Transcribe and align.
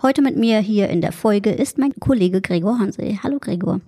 Heute 0.00 0.22
mit 0.22 0.36
mir 0.36 0.60
hier 0.60 0.88
in 0.90 1.00
der 1.00 1.10
Folge 1.10 1.50
ist 1.50 1.76
mein 1.76 1.92
Kollege 1.98 2.40
Gregor 2.40 2.78
Hansel. 2.78 3.20
Hallo 3.24 3.38
Gregor. 3.40 3.80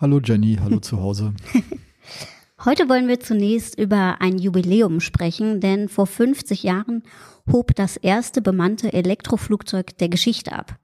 Hallo 0.00 0.18
Jenny, 0.18 0.56
hallo 0.58 0.80
zu 0.80 1.02
Hause. 1.02 1.34
Heute 2.64 2.88
wollen 2.88 3.08
wir 3.08 3.20
zunächst 3.20 3.78
über 3.78 4.22
ein 4.22 4.38
Jubiläum 4.38 5.00
sprechen, 5.00 5.60
denn 5.60 5.90
vor 5.90 6.06
50 6.06 6.62
Jahren 6.62 7.02
hob 7.52 7.74
das 7.74 7.98
erste 7.98 8.40
bemannte 8.40 8.94
Elektroflugzeug 8.94 9.98
der 9.98 10.08
Geschichte 10.08 10.52
ab. 10.52 10.76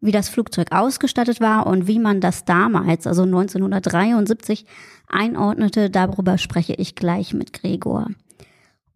Wie 0.00 0.10
das 0.10 0.28
Flugzeug 0.28 0.72
ausgestattet 0.72 1.40
war 1.40 1.68
und 1.68 1.86
wie 1.86 2.00
man 2.00 2.20
das 2.20 2.44
damals, 2.44 3.06
also 3.06 3.22
1973, 3.22 4.66
einordnete, 5.06 5.88
darüber 5.88 6.36
spreche 6.36 6.74
ich 6.74 6.96
gleich 6.96 7.32
mit 7.32 7.52
Gregor. 7.52 8.08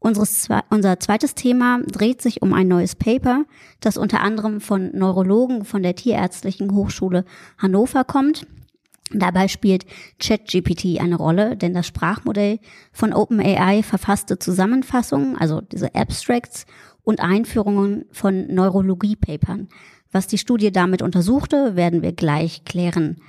Unseres, 0.01 0.49
unser 0.71 0.99
zweites 0.99 1.35
Thema 1.35 1.81
dreht 1.83 2.23
sich 2.23 2.41
um 2.41 2.55
ein 2.55 2.69
neues 2.69 2.97
Paper, 2.97 3.45
das 3.81 3.99
unter 3.99 4.21
anderem 4.21 4.63
von 4.63 4.91
Neurologen 4.97 5.67
von 5.67 5.83
der 5.83 5.95
Tierärztlichen 5.95 6.75
Hochschule 6.75 7.27
Hannover 7.59 8.05
kommt. 8.05 8.47
Dabei 9.13 9.49
spielt 9.49 9.85
ChatGPT 10.19 11.01
eine 11.01 11.17
Rolle, 11.17 11.55
denn 11.55 11.75
das 11.75 11.87
Sprachmodell 11.87 12.61
von 12.93 13.13
OpenAI 13.13 13.83
verfasste 13.83 14.39
Zusammenfassungen, 14.39 15.37
also 15.37 15.61
diese 15.61 15.95
Abstracts 15.95 16.65
und 17.03 17.21
Einführungen 17.21 18.07
von 18.11 18.47
Neurologie-Papern. 18.47 19.69
Was 20.13 20.27
die 20.27 20.39
Studie 20.39 20.73
damit 20.73 21.03
untersuchte, 21.03 21.77
werden 21.77 22.01
wir 22.01 22.13
gleich 22.13 22.65
klären. 22.65 23.21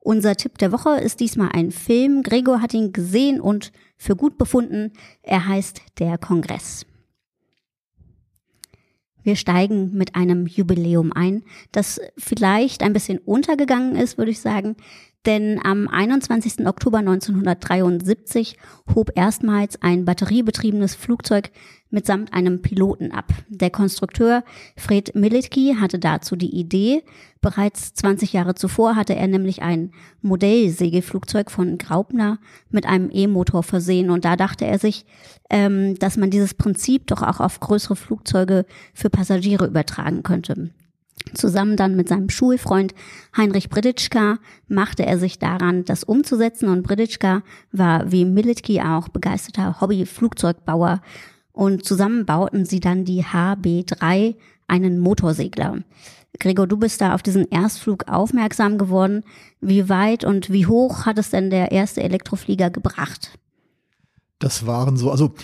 Unser 0.00 0.34
Tipp 0.34 0.58
der 0.58 0.72
Woche 0.72 1.00
ist 1.00 1.20
diesmal 1.20 1.50
ein 1.52 1.70
Film. 1.70 2.22
Gregor 2.22 2.60
hat 2.60 2.74
ihn 2.74 2.92
gesehen 2.92 3.40
und 3.40 3.72
für 4.00 4.16
gut 4.16 4.38
befunden. 4.38 4.92
Er 5.22 5.46
heißt 5.46 5.82
Der 5.98 6.18
Kongress. 6.18 6.86
Wir 9.22 9.36
steigen 9.36 9.92
mit 9.92 10.16
einem 10.16 10.46
Jubiläum 10.46 11.12
ein, 11.12 11.44
das 11.72 12.00
vielleicht 12.16 12.82
ein 12.82 12.94
bisschen 12.94 13.18
untergegangen 13.18 13.94
ist, 13.94 14.16
würde 14.16 14.30
ich 14.30 14.40
sagen, 14.40 14.76
denn 15.26 15.60
am 15.62 15.86
21. 15.86 16.66
Oktober 16.66 16.98
1973 16.98 18.56
hob 18.94 19.10
erstmals 19.14 19.82
ein 19.82 20.06
batteriebetriebenes 20.06 20.94
Flugzeug 20.94 21.50
mitsamt 21.90 22.32
einem 22.32 22.62
Piloten 22.62 23.12
ab. 23.12 23.32
Der 23.48 23.70
Konstrukteur 23.70 24.44
Fred 24.76 25.14
Militki 25.14 25.76
hatte 25.78 25.98
dazu 25.98 26.36
die 26.36 26.54
Idee. 26.54 27.02
Bereits 27.40 27.94
20 27.94 28.32
Jahre 28.32 28.54
zuvor 28.54 28.96
hatte 28.96 29.14
er 29.14 29.26
nämlich 29.26 29.62
ein 29.62 29.92
Modellsegelflugzeug 30.22 31.50
von 31.50 31.78
Graupner 31.78 32.38
mit 32.70 32.86
einem 32.86 33.10
E-Motor 33.10 33.62
versehen 33.62 34.10
und 34.10 34.24
da 34.24 34.36
dachte 34.36 34.66
er 34.66 34.78
sich, 34.78 35.04
ähm, 35.48 35.98
dass 35.98 36.16
man 36.16 36.30
dieses 36.30 36.54
Prinzip 36.54 37.06
doch 37.06 37.22
auch 37.22 37.40
auf 37.40 37.60
größere 37.60 37.96
Flugzeuge 37.96 38.66
für 38.94 39.10
Passagiere 39.10 39.66
übertragen 39.66 40.22
könnte. 40.22 40.70
Zusammen 41.34 41.76
dann 41.76 41.96
mit 41.96 42.08
seinem 42.08 42.30
Schulfreund 42.30 42.94
Heinrich 43.36 43.68
Briditschka 43.68 44.38
machte 44.68 45.04
er 45.06 45.18
sich 45.18 45.38
daran, 45.38 45.84
das 45.84 46.02
umzusetzen 46.02 46.68
und 46.68 46.82
Briditschka 46.82 47.42
war 47.72 48.10
wie 48.10 48.24
Militki 48.24 48.80
auch 48.80 49.08
begeisterter 49.08 49.80
Hobby-Flugzeugbauer 49.80 51.02
und 51.52 51.84
zusammen 51.84 52.26
bauten 52.26 52.64
sie 52.64 52.80
dann 52.80 53.04
die 53.04 53.24
HB3, 53.24 54.36
einen 54.68 54.98
Motorsegler. 54.98 55.78
Gregor, 56.38 56.66
du 56.66 56.76
bist 56.76 57.00
da 57.00 57.14
auf 57.14 57.22
diesen 57.22 57.48
Erstflug 57.50 58.08
aufmerksam 58.08 58.78
geworden. 58.78 59.24
Wie 59.60 59.88
weit 59.88 60.24
und 60.24 60.50
wie 60.50 60.66
hoch 60.66 61.04
hat 61.06 61.18
es 61.18 61.30
denn 61.30 61.50
der 61.50 61.72
erste 61.72 62.02
Elektroflieger 62.02 62.70
gebracht? 62.70 63.38
Das 64.38 64.64
waren 64.66 64.96
so, 64.96 65.10
also 65.10 65.34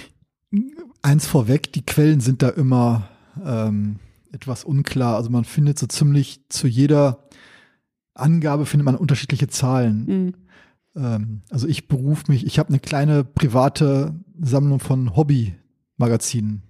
eins 1.03 1.27
vorweg, 1.27 1.73
die 1.73 1.85
Quellen 1.85 2.21
sind 2.21 2.43
da 2.43 2.49
immer 2.51 3.09
ähm, 3.45 3.97
etwas 4.33 4.65
unklar. 4.65 5.17
Also 5.17 5.31
man 5.31 5.45
findet 5.45 5.79
so 5.79 5.87
ziemlich 5.87 6.41
zu 6.49 6.67
jeder 6.69 7.27
Angabe 8.15 8.65
findet 8.65 8.87
man 8.87 8.97
unterschiedliche 8.97 9.49
Zahlen. 9.49 10.07
Mhm. 10.07 10.35
Ähm, 10.97 11.43
also 11.51 11.67
ich 11.69 11.89
berufe 11.89 12.25
mich, 12.29 12.47
ich 12.47 12.59
habe 12.59 12.71
eine 12.71 12.79
kleine 12.79 13.25
private 13.25 14.15
Sammlung 14.41 14.81
von 14.81 15.15
Hobby-Magazinen. 15.99 16.63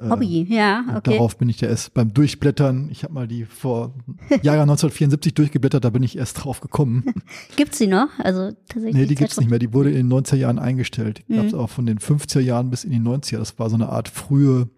Äh, 0.00 0.08
Hobby, 0.08 0.46
ja, 0.48 0.84
okay. 0.96 1.12
Darauf 1.14 1.36
bin 1.36 1.48
ich 1.48 1.60
ja 1.60 1.68
erst 1.68 1.94
beim 1.94 2.14
Durchblättern. 2.14 2.88
Ich 2.90 3.04
habe 3.04 3.14
mal 3.14 3.28
die 3.28 3.44
vor 3.44 3.94
Jahr 4.42 4.54
1974 4.60 5.34
durchgeblättert, 5.34 5.84
da 5.84 5.90
bin 5.90 6.02
ich 6.02 6.16
erst 6.16 6.42
drauf 6.44 6.60
gekommen. 6.60 7.04
gibt's 7.56 7.78
die 7.78 7.86
noch? 7.86 8.08
Also 8.18 8.52
tatsächlich. 8.68 8.94
Nee, 8.94 9.06
die 9.06 9.14
gibt's 9.14 9.38
nicht 9.38 9.50
mehr. 9.50 9.58
Die 9.58 9.72
wurde 9.72 9.90
in 9.90 10.08
den 10.08 10.24
90er 10.24 10.36
Jahren 10.36 10.58
eingestellt. 10.58 11.22
Die 11.28 11.34
mhm. 11.34 11.36
gab's 11.36 11.54
auch 11.54 11.70
von 11.70 11.86
den 11.86 11.98
50er 11.98 12.40
Jahren 12.40 12.70
bis 12.70 12.84
in 12.84 12.90
die 12.90 13.00
90er. 13.00 13.38
Das 13.38 13.58
war 13.58 13.68
so 13.70 13.76
eine 13.76 13.88
Art 13.88 14.08
frühe 14.08 14.68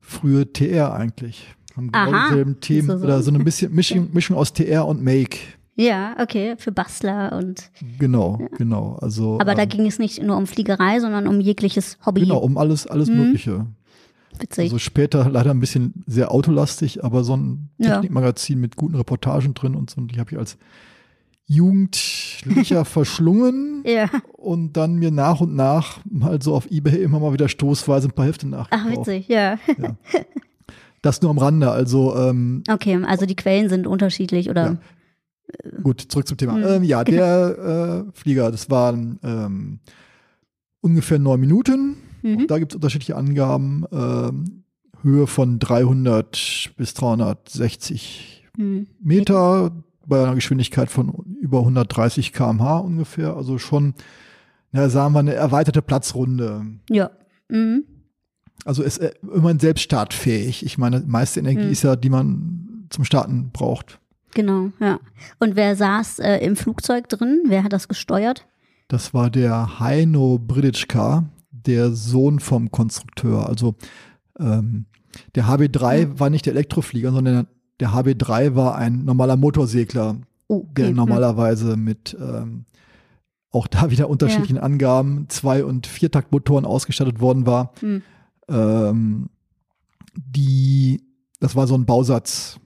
frühe 0.00 0.52
TR 0.52 0.92
eigentlich. 0.92 1.46
Haben 1.76 1.90
genau 1.90 2.24
dieselben 2.24 2.60
Themen 2.60 2.88
so, 2.88 2.98
so. 2.98 3.04
oder 3.04 3.22
so 3.22 3.30
eine 3.30 3.42
bisschen 3.42 3.72
Mischung, 3.74 4.10
Mischung 4.12 4.36
aus 4.36 4.52
TR 4.52 4.86
und 4.86 5.02
Make. 5.02 5.38
Ja, 5.74 6.16
okay, 6.20 6.54
für 6.58 6.70
Bastler 6.70 7.32
und. 7.32 7.70
Genau, 7.98 8.38
ja. 8.40 8.48
genau. 8.58 8.98
Also, 9.00 9.38
Aber 9.40 9.52
ähm, 9.52 9.56
da 9.56 9.64
ging 9.64 9.86
es 9.86 9.98
nicht 9.98 10.22
nur 10.22 10.36
um 10.36 10.46
Fliegerei, 10.46 11.00
sondern 11.00 11.26
um 11.26 11.40
jegliches 11.40 11.98
Hobby. 12.04 12.22
Genau, 12.22 12.38
um 12.38 12.58
alles, 12.58 12.86
alles 12.86 13.08
mhm. 13.08 13.16
Mögliche. 13.16 13.66
Witzig. 14.38 14.64
Also 14.64 14.78
später 14.78 15.28
leider 15.30 15.50
ein 15.50 15.60
bisschen 15.60 16.04
sehr 16.06 16.30
autolastig, 16.30 17.04
aber 17.04 17.24
so 17.24 17.36
ein 17.36 17.70
Technikmagazin 17.80 18.58
ja. 18.58 18.60
mit 18.60 18.76
guten 18.76 18.96
Reportagen 18.96 19.54
drin 19.54 19.74
und 19.74 19.90
so, 19.90 20.00
und 20.00 20.14
die 20.14 20.20
habe 20.20 20.30
ich 20.32 20.38
als 20.38 20.58
Jugendlicher 21.46 22.84
verschlungen 22.84 23.82
ja. 23.86 24.08
und 24.32 24.76
dann 24.76 24.96
mir 24.96 25.10
nach 25.10 25.40
und 25.40 25.54
nach 25.54 26.00
mal 26.04 26.40
so 26.40 26.54
auf 26.54 26.70
Ebay 26.70 27.02
immer 27.02 27.20
mal 27.20 27.32
wieder 27.32 27.48
stoßweise 27.48 28.08
ein 28.08 28.12
paar 28.12 28.26
Hefte 28.26 28.46
nachgekauft. 28.46 28.86
Ach, 28.86 28.98
witzig, 28.98 29.28
ja. 29.28 29.58
ja. 29.78 29.96
Das 31.02 31.20
nur 31.20 31.30
am 31.30 31.38
Rande, 31.38 31.70
also 31.70 32.16
ähm, 32.16 32.62
Okay, 32.70 32.98
also 33.04 33.26
die 33.26 33.34
Quellen 33.36 33.68
sind 33.68 33.86
unterschiedlich 33.86 34.48
oder 34.50 34.64
ja. 34.64 34.78
Gut, 35.82 36.00
zurück 36.00 36.26
zum 36.26 36.36
Thema. 36.36 36.54
Mhm. 36.54 36.64
Ähm, 36.66 36.82
ja, 36.84 37.04
der 37.04 38.04
äh, 38.08 38.12
Flieger, 38.18 38.50
das 38.50 38.70
waren 38.70 39.18
ähm, 39.22 39.80
ungefähr 40.80 41.18
neun 41.18 41.40
Minuten. 41.40 41.96
Mhm. 42.22 42.46
Da 42.46 42.58
gibt 42.58 42.72
es 42.72 42.76
unterschiedliche 42.76 43.16
Angaben. 43.16 43.84
Ähm, 43.92 44.62
Höhe 45.02 45.26
von 45.26 45.58
300 45.58 46.72
bis 46.76 46.94
360 46.94 48.48
mhm. 48.56 48.86
Meter 49.00 49.72
bei 50.06 50.22
einer 50.22 50.34
Geschwindigkeit 50.34 50.90
von 50.90 51.36
über 51.40 51.60
130 51.60 52.32
km/h 52.32 52.78
ungefähr. 52.78 53.36
Also 53.36 53.58
schon, 53.58 53.94
na, 54.70 54.88
sagen 54.88 55.14
wir, 55.14 55.20
eine 55.20 55.34
erweiterte 55.34 55.82
Platzrunde. 55.82 56.66
Ja. 56.88 57.10
Mhm. 57.48 57.84
Also 58.64 58.82
ist 58.82 58.98
äh, 58.98 59.12
immerhin 59.22 59.58
selbst 59.58 59.82
startfähig. 59.82 60.64
Ich 60.64 60.78
meine, 60.78 61.00
meiste 61.00 61.40
Energie 61.40 61.64
mhm. 61.64 61.72
ist 61.72 61.82
ja, 61.82 61.96
die 61.96 62.10
man 62.10 62.86
zum 62.90 63.04
Starten 63.04 63.50
braucht. 63.52 63.98
Genau, 64.34 64.70
ja. 64.80 64.98
Und 65.38 65.56
wer 65.56 65.76
saß 65.76 66.20
äh, 66.20 66.38
im 66.38 66.56
Flugzeug 66.56 67.08
drin? 67.08 67.42
Wer 67.46 67.64
hat 67.64 67.72
das 67.72 67.88
gesteuert? 67.88 68.46
Das 68.88 69.14
war 69.14 69.30
der 69.30 69.80
Heino 69.80 70.38
Briditschka, 70.38 71.24
der 71.50 71.92
Sohn 71.92 72.40
vom 72.40 72.70
Konstrukteur. 72.70 73.48
Also 73.48 73.74
ähm, 74.38 74.86
der 75.34 75.46
HB3 75.46 76.06
mhm. 76.06 76.20
war 76.20 76.30
nicht 76.30 76.46
der 76.46 76.52
Elektroflieger, 76.54 77.12
sondern 77.12 77.46
der 77.80 77.90
HB3 77.90 78.54
war 78.54 78.76
ein 78.76 79.04
normaler 79.04 79.36
Motorsegler, 79.36 80.16
oh, 80.48 80.66
okay. 80.68 80.82
der 80.82 80.90
normalerweise 80.92 81.76
mit 81.76 82.16
ähm, 82.20 82.64
auch 83.50 83.66
da 83.66 83.90
wieder 83.90 84.08
unterschiedlichen 84.08 84.56
ja. 84.56 84.62
Angaben, 84.62 85.26
Zwei- 85.28 85.64
und 85.64 85.86
Viertaktmotoren 85.86 86.64
ausgestattet 86.64 87.20
worden 87.20 87.46
war. 87.46 87.72
Mhm. 87.82 88.02
Ähm, 88.48 89.28
die, 90.14 91.02
das 91.40 91.54
war 91.54 91.66
so 91.66 91.74
ein 91.74 91.86
Bausatz. 91.86 92.58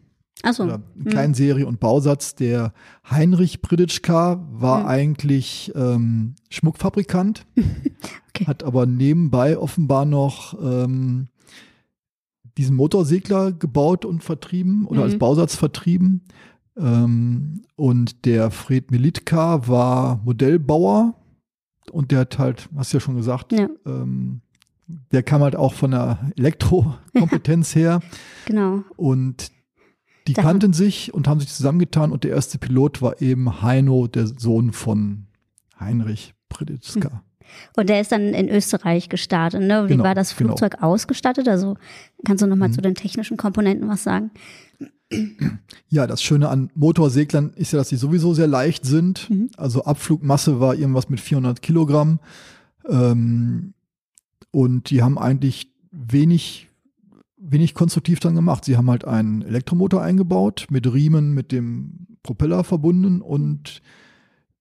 Ach 0.42 0.52
so. 0.52 0.64
Oder 0.64 0.82
ein 0.98 1.04
Kleinserie 1.06 1.62
mhm. 1.62 1.68
und 1.68 1.80
Bausatz. 1.80 2.34
Der 2.34 2.72
Heinrich 3.10 3.62
Briditschka 3.62 4.46
war 4.52 4.80
mhm. 4.80 4.86
eigentlich 4.86 5.72
ähm, 5.74 6.34
Schmuckfabrikant, 6.50 7.46
okay. 8.28 8.46
hat 8.46 8.62
aber 8.62 8.86
nebenbei 8.86 9.58
offenbar 9.58 10.04
noch 10.04 10.54
ähm, 10.60 11.28
diesen 12.58 12.76
Motorsegler 12.76 13.52
gebaut 13.52 14.04
und 14.04 14.22
vertrieben 14.22 14.86
oder 14.86 15.00
mhm. 15.00 15.04
als 15.04 15.18
Bausatz 15.18 15.56
vertrieben. 15.56 16.22
Ähm, 16.76 17.62
und 17.76 18.24
der 18.24 18.50
Fred 18.50 18.90
Militka 18.90 19.66
war 19.66 20.20
Modellbauer 20.24 21.14
und 21.90 22.10
der 22.10 22.20
hat 22.20 22.38
halt, 22.38 22.68
hast 22.76 22.92
du 22.92 22.98
ja 22.98 23.00
schon 23.00 23.16
gesagt, 23.16 23.52
ja. 23.52 23.68
ähm, 23.86 24.40
der 25.12 25.22
kam 25.22 25.42
halt 25.42 25.56
auch 25.56 25.74
von 25.74 25.90
der 25.92 26.18
Elektrokompetenz 26.36 27.74
her. 27.74 28.00
Genau. 28.46 28.84
Und 28.96 29.50
Die 30.26 30.32
Da- 30.34 30.42
kannten 30.42 30.72
sich 30.72 31.14
und 31.14 31.28
haben 31.28 31.40
sich 31.40 31.48
zusammengetan 31.52 32.10
und 32.12 32.24
der 32.24 32.32
erste 32.32 32.58
Pilot 32.58 33.00
war 33.02 33.20
eben 33.22 33.62
Heino, 33.62 34.06
der 34.06 34.26
Sohn 34.26 34.72
von 34.72 35.26
Heinrich 35.78 36.34
Preditzka. 36.48 37.22
Und 37.76 37.88
der 37.88 38.00
ist 38.00 38.10
dann 38.10 38.34
in 38.34 38.48
Österreich 38.48 39.08
gestartet. 39.08 39.62
Ne? 39.62 39.84
Wie 39.84 39.92
Genau, 39.92 40.04
war 40.04 40.14
das 40.16 40.36
genau. 40.36 40.48
Flugzeug 40.48 40.82
ausgestattet? 40.82 41.46
Also 41.48 41.76
kannst 42.24 42.42
du 42.42 42.46
nochmal 42.48 42.70
Mhm. 42.70 42.72
zu 42.72 42.80
den 42.80 42.94
technischen 42.96 43.36
Komponenten 43.36 43.88
was 43.88 44.02
sagen? 44.02 44.32
Ja, 45.88 46.08
das 46.08 46.20
Schöne 46.22 46.48
an 46.48 46.70
Motorseglern 46.74 47.52
ist 47.54 47.72
ja, 47.72 47.78
dass 47.78 47.88
sie 47.90 47.96
sowieso 47.96 48.34
sehr 48.34 48.48
leicht 48.48 48.84
sind. 48.84 49.30
Mhm. 49.30 49.50
Also 49.56 49.84
Abflugmasse 49.84 50.58
war 50.58 50.74
irgendwas 50.74 51.08
mit 51.08 51.20
400 51.20 51.62
Kilogramm. 51.62 52.18
Ähm, 52.88 53.74
und 54.50 54.90
die 54.90 55.02
haben 55.04 55.16
eigentlich 55.18 55.70
wenig, 55.92 56.65
wenig 57.38 57.74
konstruktiv 57.74 58.20
dann 58.20 58.34
gemacht. 58.34 58.64
Sie 58.64 58.76
haben 58.76 58.90
halt 58.90 59.04
einen 59.04 59.42
Elektromotor 59.42 60.02
eingebaut, 60.02 60.66
mit 60.70 60.92
Riemen 60.92 61.32
mit 61.34 61.52
dem 61.52 62.06
Propeller 62.22 62.64
verbunden 62.64 63.20
und 63.20 63.82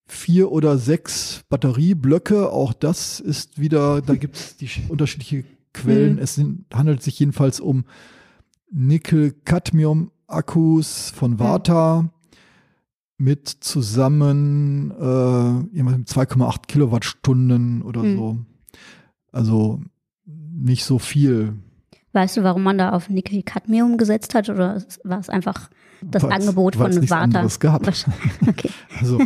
vier 0.07 0.51
oder 0.51 0.77
sechs 0.77 1.43
Batterieblöcke. 1.49 2.51
Auch 2.51 2.73
das 2.73 3.19
ist 3.19 3.59
wieder, 3.59 4.01
da 4.01 4.15
gibt 4.15 4.35
es 4.35 4.57
die 4.57 4.67
sch- 4.67 4.87
unterschiedliche 4.89 5.45
Quellen. 5.73 6.13
Mhm. 6.13 6.19
Es 6.19 6.35
sind, 6.35 6.65
handelt 6.73 7.01
sich 7.01 7.17
jedenfalls 7.19 7.59
um 7.59 7.85
Nickel-Cadmium-Akkus 8.71 11.09
von 11.11 11.39
Varta 11.39 12.09
mit 13.17 13.47
zusammen 13.47 14.91
äh, 14.91 14.95
irgendwas 15.75 15.97
mit 15.97 16.07
2,8 16.09 16.67
Kilowattstunden 16.67 17.81
oder 17.81 18.03
Mhm. 18.03 18.15
so. 18.17 18.37
Also 19.31 19.81
nicht 20.25 20.83
so 20.83 20.99
viel. 20.99 21.53
Weißt 22.15 22.37
du, 22.37 22.43
warum 22.43 22.63
man 22.63 22.77
da 22.77 22.91
auf 22.91 23.09
Nickel-Cadmium 23.09 23.97
gesetzt 23.97 24.33
hat? 24.35 24.47
Oder 24.49 24.81
war 25.03 25.19
es 25.19 25.29
einfach 25.29 25.69
das 26.01 26.23
Weil's- 26.23 26.33
Angebot 26.33 26.79
weil's 26.79 26.97
von 26.97 27.09
Warta? 27.09 27.45
gab. 27.59 27.87
Okay. 28.47 28.69
Also 29.01 29.19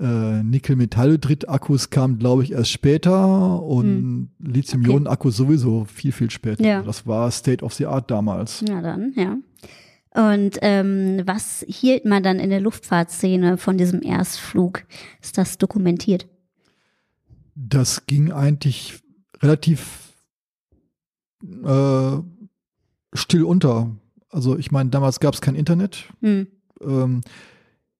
äh, 0.00 0.42
Nickel-Metallhydrid-Akkus 0.42 1.90
kamen, 1.90 2.18
glaube 2.18 2.42
ich, 2.42 2.52
erst 2.52 2.70
später 2.70 3.62
und 3.62 4.30
Lithium-Ionen-Akkus 4.38 5.36
sowieso 5.36 5.84
viel, 5.84 6.12
viel 6.12 6.30
später. 6.30 6.60
Hm. 6.64 6.64
Ja. 6.70 6.82
Das 6.82 7.06
war 7.06 7.30
State 7.30 7.62
of 7.62 7.74
the 7.74 7.84
Art 7.84 8.10
damals. 8.10 8.64
Ja, 8.66 8.80
dann, 8.80 9.12
ja. 9.14 9.36
Und 10.14 10.58
ähm, 10.62 11.20
was 11.26 11.62
hielt 11.68 12.06
man 12.06 12.22
dann 12.22 12.38
in 12.38 12.48
der 12.48 12.60
Luftfahrtszene 12.60 13.58
von 13.58 13.76
diesem 13.76 14.02
Erstflug? 14.02 14.84
Ist 15.20 15.36
das 15.36 15.58
dokumentiert? 15.58 16.26
Das 17.54 18.06
ging 18.06 18.32
eigentlich 18.32 19.00
relativ 19.42 20.09
äh, 21.42 22.18
still 23.14 23.44
unter. 23.44 23.90
Also 24.30 24.56
ich 24.56 24.70
meine, 24.70 24.90
damals 24.90 25.20
gab 25.20 25.34
es 25.34 25.40
kein 25.40 25.54
Internet. 25.54 26.04
Hm. 26.20 26.46
Ähm, 26.82 27.20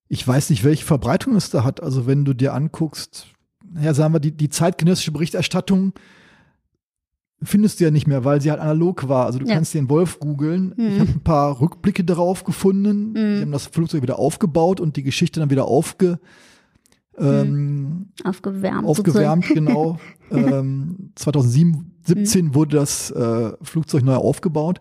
ich 0.08 0.26
weiß 0.26 0.50
nicht, 0.50 0.64
welche 0.64 0.84
Verbreitung 0.84 1.36
es 1.36 1.50
da 1.50 1.64
hat. 1.64 1.82
Also 1.82 2.06
wenn 2.06 2.24
du 2.24 2.34
dir 2.34 2.54
anguckst, 2.54 3.26
ja, 3.80 3.94
sagen 3.94 4.14
wir, 4.14 4.20
die, 4.20 4.32
die 4.32 4.48
zeitgenössische 4.48 5.12
Berichterstattung 5.12 5.92
findest 7.42 7.80
du 7.80 7.84
ja 7.84 7.90
nicht 7.90 8.06
mehr, 8.06 8.24
weil 8.24 8.40
sie 8.40 8.50
halt 8.50 8.60
analog 8.60 9.08
war. 9.08 9.26
Also 9.26 9.38
du 9.38 9.46
Ja. 9.46 9.54
kannst 9.54 9.72
den 9.74 9.88
Wolf 9.88 10.18
googeln. 10.20 10.74
Mhm. 10.76 10.86
Ich 10.86 11.00
habe 11.00 11.10
ein 11.10 11.20
paar 11.24 11.60
Rückblicke 11.60 12.04
darauf 12.04 12.44
gefunden. 12.44 13.12
Mhm. 13.12 13.36
Sie 13.36 13.42
haben 13.42 13.52
das 13.52 13.66
Flugzeug 13.66 14.02
wieder 14.02 14.18
aufgebaut 14.18 14.80
und 14.80 14.96
die 14.96 15.02
Geschichte 15.02 15.40
dann 15.40 15.50
wieder 15.50 15.64
aufge, 15.66 16.18
ähm, 17.16 18.08
Aufgewärmt. 18.24 18.86
aufgewärmt, 18.86 19.46
genau. 19.48 19.98
ähm, 20.30 21.12
2017 22.04 22.46
Mhm. 22.46 22.54
wurde 22.54 22.76
das 22.76 23.10
äh, 23.10 23.52
Flugzeug 23.62 24.02
neu 24.04 24.14
aufgebaut. 24.16 24.80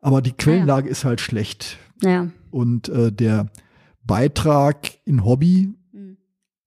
Aber 0.00 0.22
die 0.22 0.32
Quellenlage 0.32 0.88
ist 0.88 1.04
halt 1.04 1.20
schlecht. 1.20 1.78
Ja. 2.02 2.28
Und 2.50 2.88
äh, 2.88 3.10
der 3.12 3.46
Beitrag 4.04 4.90
in 5.04 5.24
Hobby 5.24 5.74
Hm. 5.92 6.16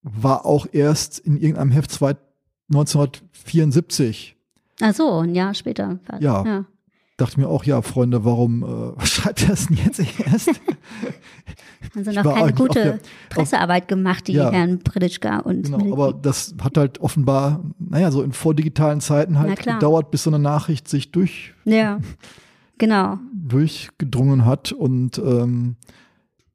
war 0.01 0.45
auch 0.45 0.67
erst 0.71 1.19
in 1.19 1.37
irgendeinem 1.37 1.71
Heft 1.71 1.91
zwei- 1.91 2.15
1974. 2.71 4.35
Ach 4.81 4.93
so, 4.93 5.19
ein 5.19 5.35
Jahr 5.35 5.53
später. 5.53 5.99
Ja. 6.19 6.45
ja. 6.45 6.65
Dachte 7.19 7.39
mir 7.39 7.47
auch, 7.49 7.63
ja, 7.65 7.81
Freunde, 7.81 8.23
warum 8.25 8.63
äh, 8.97 9.05
schreibt 9.05 9.43
er 9.43 9.51
es 9.53 9.67
denn 9.67 9.77
jetzt 9.77 9.99
erst? 9.99 10.49
Also 11.95 12.11
noch 12.11 12.35
keine 12.35 12.53
gute 12.53 12.83
der- 12.83 12.99
Pressearbeit 13.29 13.87
gemacht, 13.87 14.27
die 14.27 14.33
Ja. 14.33 14.51
Herrn 14.51 14.79
Pritschka 14.79 15.39
und 15.39 15.63
genau, 15.63 15.91
aber 15.93 16.13
das 16.13 16.53
hat 16.61 16.77
halt 16.77 16.99
offenbar, 16.99 17.63
naja, 17.79 18.11
so 18.11 18.21
in 18.21 18.31
vordigitalen 18.31 19.01
Zeiten 19.01 19.39
halt 19.39 19.63
gedauert, 19.63 20.11
bis 20.11 20.23
so 20.23 20.29
eine 20.29 20.37
Nachricht 20.39 20.87
sich 20.87 21.11
durch, 21.11 21.53
Ja, 21.65 21.99
genau. 22.77 23.17
durchgedrungen 23.33 24.45
hat. 24.45 24.71
Und 24.71 25.17
ähm, 25.17 25.77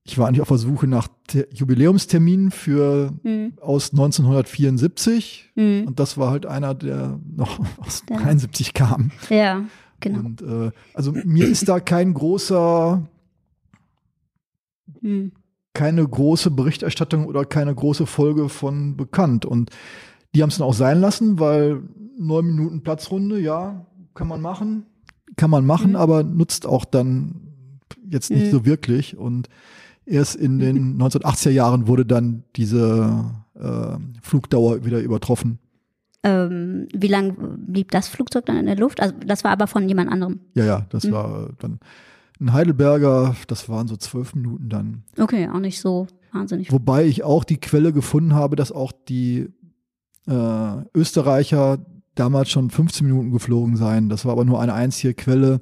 ich 0.05 0.19
war 0.19 0.29
eigentlich 0.29 0.43
auf 0.43 0.49
der 0.49 0.59
Suche 0.59 0.87
nach 0.87 1.09
Te- 1.27 1.49
Jubiläumsterminen 1.53 2.51
für 2.53 3.11
Hm. 3.25 3.55
aus 3.61 3.91
1974. 3.93 5.51
Hm. 5.57 5.85
Und 5.89 5.99
das 5.99 6.17
war 6.17 6.31
halt 6.31 6.47
einer, 6.47 6.75
der 6.75 7.19
noch 7.35 7.59
aus 7.79 8.05
Der- 8.09 8.19
73 8.19 8.75
kam. 8.75 9.11
Ja, 9.31 9.63
genau. 10.05 10.21
Und 10.21 10.43
äh, 10.43 10.71
also 10.95 11.13
mir 11.13 11.47
ist 11.49 11.69
da 11.69 11.81
kein 11.81 12.15
großer, 12.15 13.03
Hm. 15.01 15.33
keine 15.73 16.07
große 16.07 16.51
Berichterstattung 16.51 17.27
oder 17.27 17.45
keine 17.45 17.75
große 17.75 18.07
Folge 18.07 18.49
von 18.49 18.97
bekannt. 18.97 19.45
Und 19.45 19.71
die 20.35 20.43
haben 20.43 20.51
es 20.51 20.59
dann 20.59 20.67
auch 20.67 20.75
sein 20.75 21.01
lassen, 21.01 21.39
weil 21.41 21.83
neun 22.19 22.47
Minuten 22.47 22.83
Platzrunde, 22.83 23.41
ja, 23.41 23.87
kann 24.15 24.29
man 24.29 24.41
machen, 24.41 24.87
kann 25.37 25.51
man 25.51 25.67
machen, 25.67 25.91
Mhm. 25.91 25.97
aber 25.97 26.23
nutzt 26.23 26.67
auch 26.67 26.85
dann 26.85 27.41
jetzt 28.09 28.31
nicht 28.31 28.47
Mhm. 28.47 28.51
so 28.51 28.65
wirklich. 28.65 29.17
Und 29.17 29.49
erst 30.07 30.37
in 30.37 30.59
den 30.59 30.97
1980er 30.99 31.51
Jahren 31.51 31.89
wurde 31.89 32.07
dann 32.07 32.45
diese 32.57 33.25
äh, 33.55 33.97
Flugdauer 34.23 34.85
wieder 34.85 35.01
übertroffen. 35.01 35.59
Ähm, 36.25 36.89
wie 36.95 37.07
lang 37.09 37.37
blieb 37.67 37.91
das 37.91 38.09
Flugzeug 38.09 38.47
dann 38.47 38.57
in 38.57 38.67
der 38.67 38.77
Luft? 38.77 39.01
Also 39.01 39.15
das 39.27 39.45
war 39.45 39.51
aber 39.53 39.67
von 39.67 39.87
jemand 39.89 40.11
anderem. 40.11 40.41
Ja, 40.55 40.65
ja, 40.65 40.87
das 40.89 41.05
Mhm. 41.05 41.13
war 41.13 41.51
dann 41.59 41.79
ein 42.41 42.53
Heidelberger, 42.53 43.37
das 43.47 43.69
waren 43.69 43.87
so 43.89 43.97
zwölf 43.97 44.35
Minuten 44.35 44.69
dann. 44.71 45.05
Okay, 45.19 45.49
auch 45.53 45.61
nicht 45.61 45.81
so 45.81 46.07
wahnsinnig. 46.33 46.73
Wobei 46.73 47.05
ich 47.07 47.23
auch 47.23 47.45
die 47.45 47.59
Quelle 47.59 47.93
gefunden 47.93 48.35
habe, 48.35 48.57
dass 48.57 48.73
auch 48.73 48.91
die 48.93 49.49
äh, 50.27 50.77
Österreicher 50.95 51.79
damals 52.15 52.49
schon 52.51 52.71
15 52.71 53.07
Minuten 53.07 53.31
geflogen 53.31 53.77
seien. 53.77 54.09
Das 54.09 54.25
war 54.25 54.33
aber 54.33 54.45
nur 54.47 54.61
eine 54.61 54.73
einzige 54.73 55.13
Quelle. 55.15 55.61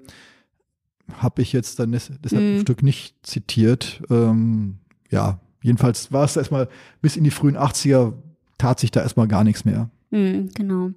Habe 1.15 1.43
ich 1.43 1.53
jetzt 1.53 1.79
dann 1.81 1.91
des, 1.93 2.13
deshalb 2.23 2.43
Mhm. 2.45 2.55
ein 2.57 2.61
Stück 2.61 2.83
nicht 2.83 3.17
zitiert. 3.27 4.01
Ähm, 4.11 4.79
ja, 5.11 5.41
jedenfalls 5.63 6.13
war 6.13 6.25
es 6.25 6.37
erstmal 6.37 6.69
bis 7.01 7.17
in 7.17 7.25
die 7.25 7.31
frühen 7.33 7.57
80er 7.57 8.13
tat 8.59 8.79
sich 8.79 8.93
da 8.93 9.01
erstmal 9.03 9.27
gar 9.29 9.43
nichts 9.45 9.65
mehr. 9.65 9.91
Hm, 10.13 10.51
genau. 10.55 10.91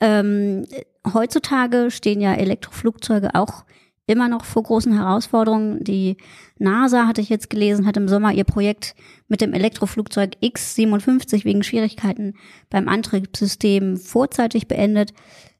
Ähm, 0.00 0.66
heutzutage 1.12 1.90
stehen 1.90 2.20
ja 2.20 2.34
Elektroflugzeuge 2.34 3.34
auch 3.34 3.64
immer 4.06 4.28
noch 4.28 4.44
vor 4.44 4.64
großen 4.64 4.92
Herausforderungen. 4.92 5.82
Die 5.84 6.16
NASA, 6.58 7.06
hatte 7.06 7.20
ich 7.20 7.28
jetzt 7.28 7.48
gelesen, 7.48 7.86
hat 7.86 7.96
im 7.96 8.08
Sommer 8.08 8.32
ihr 8.32 8.44
Projekt 8.44 8.94
mit 9.28 9.40
dem 9.40 9.52
Elektroflugzeug 9.52 10.36
X-57 10.40 11.44
wegen 11.44 11.62
Schwierigkeiten 11.62 12.34
beim 12.70 12.88
Antriebssystem 12.88 13.96
vorzeitig 13.96 14.68
beendet. 14.68 15.12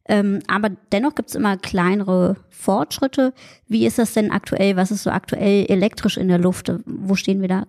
Ähm, 0.06 0.40
aber 0.48 0.70
dennoch 0.90 1.14
gibt 1.14 1.28
es 1.28 1.36
immer 1.36 1.56
kleinere 1.56 2.36
Fortschritte. 2.48 3.32
Wie 3.68 3.86
ist 3.86 3.98
das 3.98 4.12
denn 4.12 4.32
aktuell? 4.32 4.76
Was 4.76 4.90
ist 4.90 5.04
so 5.04 5.10
aktuell 5.10 5.66
elektrisch 5.66 6.16
in 6.16 6.28
der 6.28 6.38
Luft? 6.38 6.72
Wo 6.84 7.14
stehen 7.14 7.40
wir 7.40 7.48
da? 7.48 7.66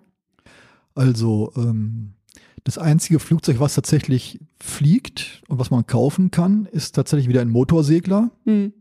Also 0.96 1.54
ähm, 1.56 2.16
das 2.64 2.78
einzige 2.78 3.20
Flugzeug, 3.20 3.60
was 3.60 3.76
tatsächlich 3.76 4.40
fliegt 4.60 5.42
und 5.48 5.60
was 5.60 5.72
man 5.72 5.86
kaufen 5.88 6.32
kann, 6.32 6.66
ist 6.66 6.94
tatsächlich 6.96 7.28
wieder 7.28 7.42
ein 7.42 7.50
Motorsegler 7.50 8.32
Hm. 8.46 8.74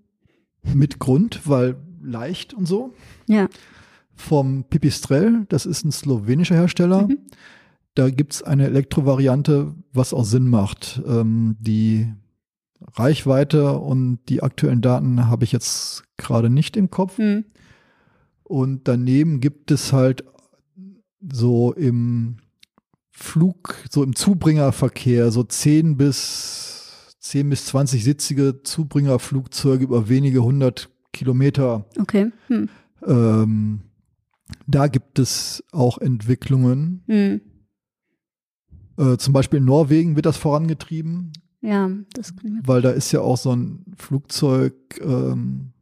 mit 0.75 0.99
Grund, 0.99 1.40
weil 1.49 1.76
leicht 2.02 2.54
und 2.54 2.66
so. 2.66 2.92
Ja. 3.26 3.49
Vom 4.14 4.64
Pipistrel, 4.64 5.46
das 5.49 5.64
ist 5.66 5.84
ein 5.84 5.92
slowenischer 5.92 6.54
Hersteller. 6.54 7.08
Mhm. 7.08 7.18
Da 7.94 8.10
gibt 8.10 8.34
es 8.34 8.42
eine 8.42 8.66
Elektrovariante, 8.66 9.75
was 9.92 10.12
auch 10.12 10.25
Sinn 10.25 10.49
macht. 10.49 11.02
Ähm, 11.06 11.56
die 11.58 12.06
Reichweite 12.94 13.78
und 13.78 14.20
die 14.28 14.42
aktuellen 14.42 14.80
Daten 14.80 15.26
habe 15.28 15.44
ich 15.44 15.52
jetzt 15.52 16.04
gerade 16.16 16.50
nicht 16.50 16.76
im 16.76 16.90
Kopf. 16.90 17.18
Hm. 17.18 17.44
Und 18.44 18.88
daneben 18.88 19.40
gibt 19.40 19.70
es 19.70 19.92
halt 19.92 20.25
so 21.32 21.72
im 21.72 22.37
Flug, 23.22 23.76
so 23.90 24.02
im 24.02 24.16
Zubringerverkehr, 24.16 25.30
so 25.30 25.42
10 25.42 25.96
bis 25.96 27.16
10 27.20 27.50
bis 27.50 27.66
20 27.66 28.02
sitzige 28.02 28.62
Zubringerflugzeuge 28.62 29.84
über 29.84 30.08
wenige 30.08 30.42
hundert 30.42 30.88
Kilometer. 31.12 31.84
Okay. 31.98 32.32
Hm. 32.46 32.68
Ähm, 33.06 33.80
da 34.66 34.88
gibt 34.88 35.18
es 35.18 35.62
auch 35.70 35.98
Entwicklungen. 35.98 37.02
Hm. 37.06 37.40
Äh, 38.96 39.16
zum 39.18 39.32
Beispiel 39.32 39.58
in 39.58 39.66
Norwegen 39.66 40.16
wird 40.16 40.26
das 40.26 40.36
vorangetrieben, 40.36 41.32
Ja, 41.60 41.90
das 42.14 42.34
kann 42.34 42.46
ich 42.46 42.52
mir 42.52 42.66
weil 42.66 42.82
da 42.82 42.90
ist 42.90 43.12
ja 43.12 43.20
auch 43.20 43.36
so 43.36 43.54
ein 43.54 43.84
Flugzeug, 43.96 44.74
ähm, 45.02 45.72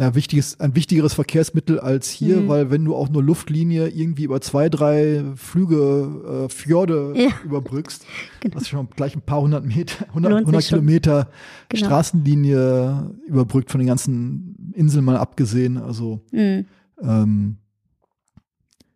ja, 0.00 0.14
wichtiges, 0.14 0.60
ein 0.60 0.76
wichtigeres 0.76 1.14
Verkehrsmittel 1.14 1.80
als 1.80 2.08
hier, 2.08 2.36
Mhm. 2.42 2.48
weil 2.48 2.70
wenn 2.70 2.84
du 2.84 2.94
auch 2.94 3.08
nur 3.08 3.20
Luftlinie 3.22 3.88
irgendwie 3.88 4.22
über 4.24 4.40
zwei, 4.40 4.68
drei 4.68 5.24
Flüge, 5.34 6.44
äh, 6.46 6.48
Fjorde 6.48 7.12
Ja. 7.16 7.30
überbrückst, 7.44 8.04
Genau. 8.40 8.54
hast 8.54 8.66
du 8.66 8.70
schon 8.70 8.88
gleich 8.90 9.16
ein 9.16 9.22
paar 9.22 9.40
hundert 9.40 9.64
Meter, 9.66 10.06
hundert, 10.14 10.30
Lohnt 10.30 10.40
sich 10.42 10.46
hundert 10.46 10.64
schon. 10.64 10.78
Kilometer 10.78 11.30
Genau. 11.68 11.84
Straßenlinie 11.86 13.10
überbrückt 13.26 13.70
von 13.72 13.80
den 13.80 13.88
ganzen 13.88 14.72
Inseln 14.74 15.04
mal 15.04 15.16
abgesehen. 15.16 15.76
Also 15.78 16.20
Mhm. 16.30 16.66
ähm, 17.02 17.56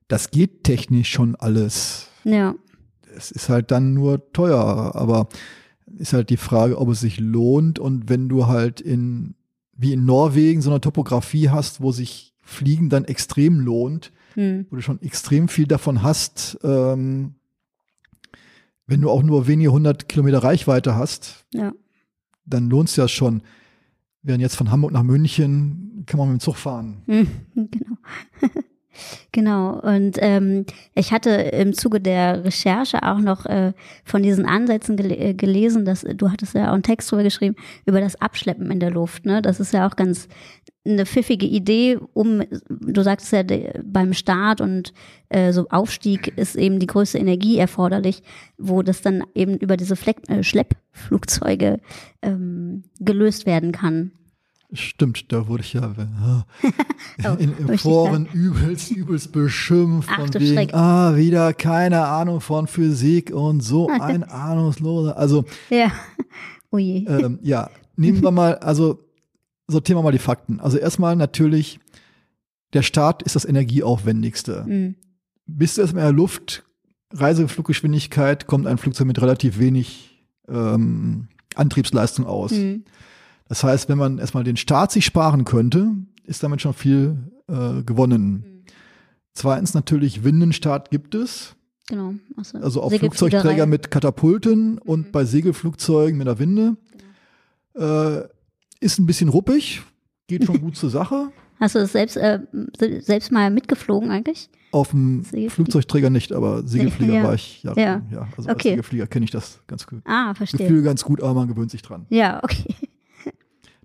das 0.09 0.31
geht 0.31 0.65
technisch 0.65 1.11
schon 1.11 1.35
alles. 1.37 2.07
Ja. 2.25 2.55
Es 3.17 3.31
ist 3.31 3.49
halt 3.49 3.71
dann 3.71 3.93
nur 3.95 4.33
teuer, 4.33 4.93
aber 4.95 5.29
ist 5.99 6.13
halt 6.13 6.31
die 6.31 6.37
Frage, 6.37 6.79
ob 6.79 6.89
es 6.91 7.01
sich 7.01 7.19
lohnt 7.19 7.79
und 7.79 8.09
wenn 8.09 8.29
du 8.29 8.47
halt 8.47 8.81
in, 8.81 9.35
wie 9.77 9.93
in 9.93 10.05
Norwegen, 10.05 10.61
so 10.63 10.71
eine 10.71 10.81
Topografie 10.81 11.49
hast, 11.51 11.81
wo 11.81 11.93
sich 11.93 12.35
Fliegen 12.43 12.89
dann 12.91 13.05
extrem 13.05 13.61
lohnt, 13.61 14.13
Mhm. 14.37 14.67
wo 14.71 14.77
du 14.77 14.83
schon 14.83 15.01
extrem 15.03 15.49
viel 15.49 15.67
davon 15.67 16.03
hast, 16.03 16.59
ähm, 16.63 17.35
wenn 18.87 19.01
du 19.01 19.11
auch 19.11 19.23
nur 19.23 19.47
wenige 19.47 19.73
hundert 19.73 20.09
Kilometer 20.09 20.39
Reichweite 20.43 20.95
hast, 20.97 21.45
Ja. 21.53 21.73
dann 22.47 22.69
lohnt 22.69 22.89
es 22.89 22.97
ja 22.97 23.09
schon. 23.09 23.43
Während 24.23 24.41
jetzt 24.43 24.57
von 24.57 24.71
Hamburg 24.71 24.93
nach 24.93 25.03
München 25.03 26.05
kann 26.07 26.19
man 26.19 26.29
mit 26.33 26.39
dem 26.39 26.41
Zug 26.45 26.57
fahren. 26.57 27.03
Mhm, 27.07 27.27
Genau. 27.71 27.97
genau. 29.33 29.81
Und 29.81 30.17
ähm, 30.21 30.67
ich 30.95 31.13
hatte 31.13 31.31
im 31.31 31.73
Zuge 31.75 32.01
der 32.01 32.45
Recherche 32.45 33.03
auch 33.03 33.19
noch 33.19 33.47
äh, 33.47 33.73
von 34.05 34.23
diesen 34.23 34.47
Ansätzen 34.47 34.97
gele 34.97 35.17
äh, 35.17 35.35
gelesen, 35.35 35.85
dass 35.85 36.03
du 36.03 36.31
hattest 36.31 36.55
ja 36.55 36.71
auch 36.71 36.75
einen 36.75 36.83
Text 36.83 37.11
drüber 37.11 37.23
geschrieben 37.23 37.57
über 37.87 38.01
das 38.01 38.21
Abschleppen 38.21 38.71
in 38.71 38.81
der 38.81 38.91
Luft. 38.91 39.25
Ne? 39.25 39.43
Das 39.43 39.61
ist 39.61 39.73
ja 39.73 39.87
auch 39.87 39.97
ganz 39.97 40.29
eine 40.85 41.07
pfiffige 41.07 41.47
Idee, 41.47 41.99
um, 42.13 42.43
du 42.69 43.03
sagst 43.03 43.33
ja, 43.33 43.43
beim 43.85 44.13
Start 44.15 44.61
und 44.61 44.93
äh, 45.29 45.53
so 45.53 45.69
Aufstieg 45.69 46.37
ist 46.37 46.57
eben 46.57 46.81
die 46.81 46.87
größte 46.87 47.19
Energie 47.19 47.59
erforderlich, 47.59 48.23
wo 48.59 48.83
das 48.83 49.01
dann 49.01 49.23
eben 49.35 49.57
über 49.59 49.77
diese 49.77 49.95
Fleck, 49.95 50.29
äh, 50.29 50.43
Schleppflugzeuge 50.43 51.79
ähm, 52.23 52.83
gelöst 52.99 53.47
werden 53.47 53.71
kann. 53.71 54.11
Stimmt, 54.75 55.31
da 55.33 55.49
wurde 55.49 55.63
ich 55.63 55.75
ja 55.75 55.91
äh, 55.93 56.69
Oh, 57.29 57.35
in, 57.39 57.55
in 57.59 57.79
Foren 57.79 58.27
übelst, 58.33 58.91
übelst 58.91 59.31
beschimpft 59.33 60.09
Ach, 60.11 60.21
von 60.21 60.35
wegen, 60.35 60.55
Schreck. 60.55 60.75
ah, 60.75 61.15
wieder 61.17 61.53
keine 61.53 62.07
Ahnung 62.07 62.41
von 62.41 62.67
Physik 62.67 63.33
und 63.33 63.61
so 63.61 63.89
ein 64.01 64.25
ahnungsloser. 64.25 65.17
Also 65.17 65.45
Ja. 65.69 65.93
Ui. 66.73 67.05
ähm, 67.07 67.39
ja, 67.43 67.69
nehmen 67.97 68.23
wir 68.23 68.31
mal, 68.31 68.57
also 68.57 68.99
sortieren 69.69 69.99
wir 69.99 70.03
mal 70.03 70.13
die 70.13 70.19
Fakten. 70.19 70.59
Also 70.61 70.79
erstmal 70.79 71.17
natürlich, 71.17 71.79
der 72.73 72.83
Start 72.83 73.23
ist 73.23 73.37
das 73.37 73.45
energieaufwendigste. 73.45 74.65
Mhm. 74.67 74.95
Bist 75.47 75.77
du 75.77 75.83
erstmal 75.83 76.05
in 76.05 76.09
der 76.09 76.17
Luft, 76.17 76.65
Reisefluggeschwindigkeit, 77.13 78.47
kommt 78.47 78.67
ein 78.67 78.79
Flugzeug 78.79 79.07
mit 79.07 79.21
relativ 79.21 79.59
wenig 79.59 80.25
ähm, 80.49 81.29
Antriebsleistung 81.55 82.27
aus. 82.27 82.53
Mhm. 82.53 82.85
Das 83.53 83.63
heißt, 83.65 83.91
wenn 83.91 83.99
man 83.99 84.17
erstmal 84.17 84.45
den 84.45 84.57
Start 84.57 84.93
sich 84.93 85.05
sparen 85.05 85.45
könnte, 85.45 85.91
ist 86.25 86.43
damit 86.43 86.63
schon 86.63 86.73
viel 86.73 87.19
äh, 87.49 87.83
gewonnen. 87.83 88.33
Mhm. 88.33 88.65
Zweitens 89.35 89.75
natürlich 89.75 90.25
Windenstart 90.25 90.91
gibt 90.91 91.15
es, 91.15 91.55
Genau. 91.89 92.15
Also, 92.39 92.57
also 92.57 92.81
auf 92.81 92.93
Segelfliegerei. 92.93 93.29
Flugzeugträger 93.29 93.67
mit 93.67 93.91
Katapulten 93.91 94.79
und 94.79 95.09
Mhm. 95.09 95.13
bei 95.13 95.27
Segelflugzeugen 95.27 96.17
mit 96.17 96.27
der 96.29 96.39
Winde. 96.39 96.77
Äh, 97.75 98.23
ist 98.81 98.99
ein 98.99 99.05
bisschen 99.05 99.29
ruppig, 99.29 99.83
geht 100.29 100.45
schon 100.47 100.59
gut 100.63 100.77
zur 100.77 100.89
Sache. 100.89 101.29
Hast 101.61 101.75
du 101.75 101.81
das 101.81 101.93
selbst, 101.93 102.17
äh, 102.17 102.41
se- 102.79 103.03
selbst 103.03 103.33
mal 103.33 103.51
mitgeflogen 103.51 104.11
eigentlich? 104.11 104.49
Auf 104.71 104.93
dem 104.93 105.25
Flugzeugträger 105.25 106.09
nicht, 106.09 106.33
aber 106.33 106.67
Segelflieger 106.67 107.13
Ja. 107.17 107.25
war 107.25 107.35
ich 107.35 107.63
ja. 107.65 107.75
Ja. 107.77 108.03
ja 108.11 108.29
also 108.35 108.45
Okay. 108.49 108.53
als 108.53 108.63
Segelflieger 108.63 109.07
kenne 109.09 109.25
ich 109.27 109.31
das 109.31 109.61
ganz 109.67 109.87
gut. 109.87 110.01
Ah, 110.07 110.33
verstehe. 110.33 110.67
Gefühl 110.67 110.83
ganz 110.83 111.05
gut, 111.05 111.21
aber 111.23 111.35
man 111.35 111.49
gewöhnt 111.49 111.71
sich 111.71 111.83
dran. 111.83 112.07
Ja, 112.09 112.43
okay. 112.43 112.75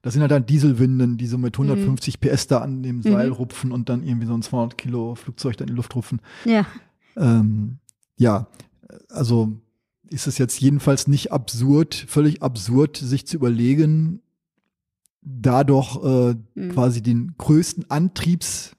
Das 0.03 0.13
sind 0.13 0.21
halt 0.21 0.31
dann 0.31 0.45
Dieselwinden, 0.45 1.17
die 1.17 1.27
so 1.27 1.37
Mhm. 1.37 1.43
mit 1.45 1.57
150 1.57 2.19
PS 2.19 2.47
da 2.47 2.59
an 2.59 2.83
dem 2.83 3.01
Seil 3.01 3.29
rupfen 3.29 3.71
und 3.71 3.89
dann 3.89 4.03
irgendwie 4.03 4.27
so 4.27 4.33
ein 4.33 4.41
200 4.41 4.77
Kilo 4.77 5.15
Flugzeug 5.15 5.57
dann 5.57 5.67
in 5.67 5.73
die 5.73 5.77
Luft 5.77 5.95
rupfen. 5.95 6.21
Ja. 6.45 6.65
Ähm, 7.15 7.79
ja, 8.15 8.47
also 9.09 9.53
ist 10.09 10.27
es 10.27 10.37
jetzt 10.37 10.59
jedenfalls 10.61 11.07
nicht 11.07 11.31
absurd, 11.31 11.95
völlig 11.95 12.41
absurd, 12.43 12.95
sich 12.97 13.25
zu 13.27 13.35
überlegen, 13.37 14.21
da 15.21 15.63
doch 15.63 16.03
äh, 16.05 16.35
Mhm. 16.55 16.69
quasi 16.71 17.01
den 17.01 17.33
größten 17.37 17.89
Antriebs, 17.91 18.75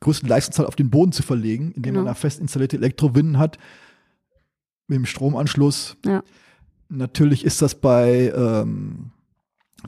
größten 0.00 0.28
Leistungszahl 0.28 0.66
auf 0.66 0.76
den 0.76 0.90
Boden 0.90 1.12
zu 1.12 1.22
verlegen, 1.22 1.72
indem 1.72 1.94
man 1.94 2.02
Genau. 2.02 2.10
da 2.10 2.14
fest 2.14 2.40
installierte 2.40 2.76
Elektrowinden 2.76 3.38
hat 3.38 3.56
mit 4.88 4.96
dem 4.96 5.06
Stromanschluss. 5.06 5.96
Ja. 6.04 6.22
Natürlich 6.90 7.44
ist 7.46 7.62
das 7.62 7.76
bei 7.76 8.30
ähm, 8.36 9.12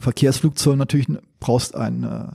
Verkehrsflugzeugen 0.00 0.78
natürlich, 0.78 1.08
brauchst 1.40 1.74
einen, 1.74 2.04
äh, 2.04 2.28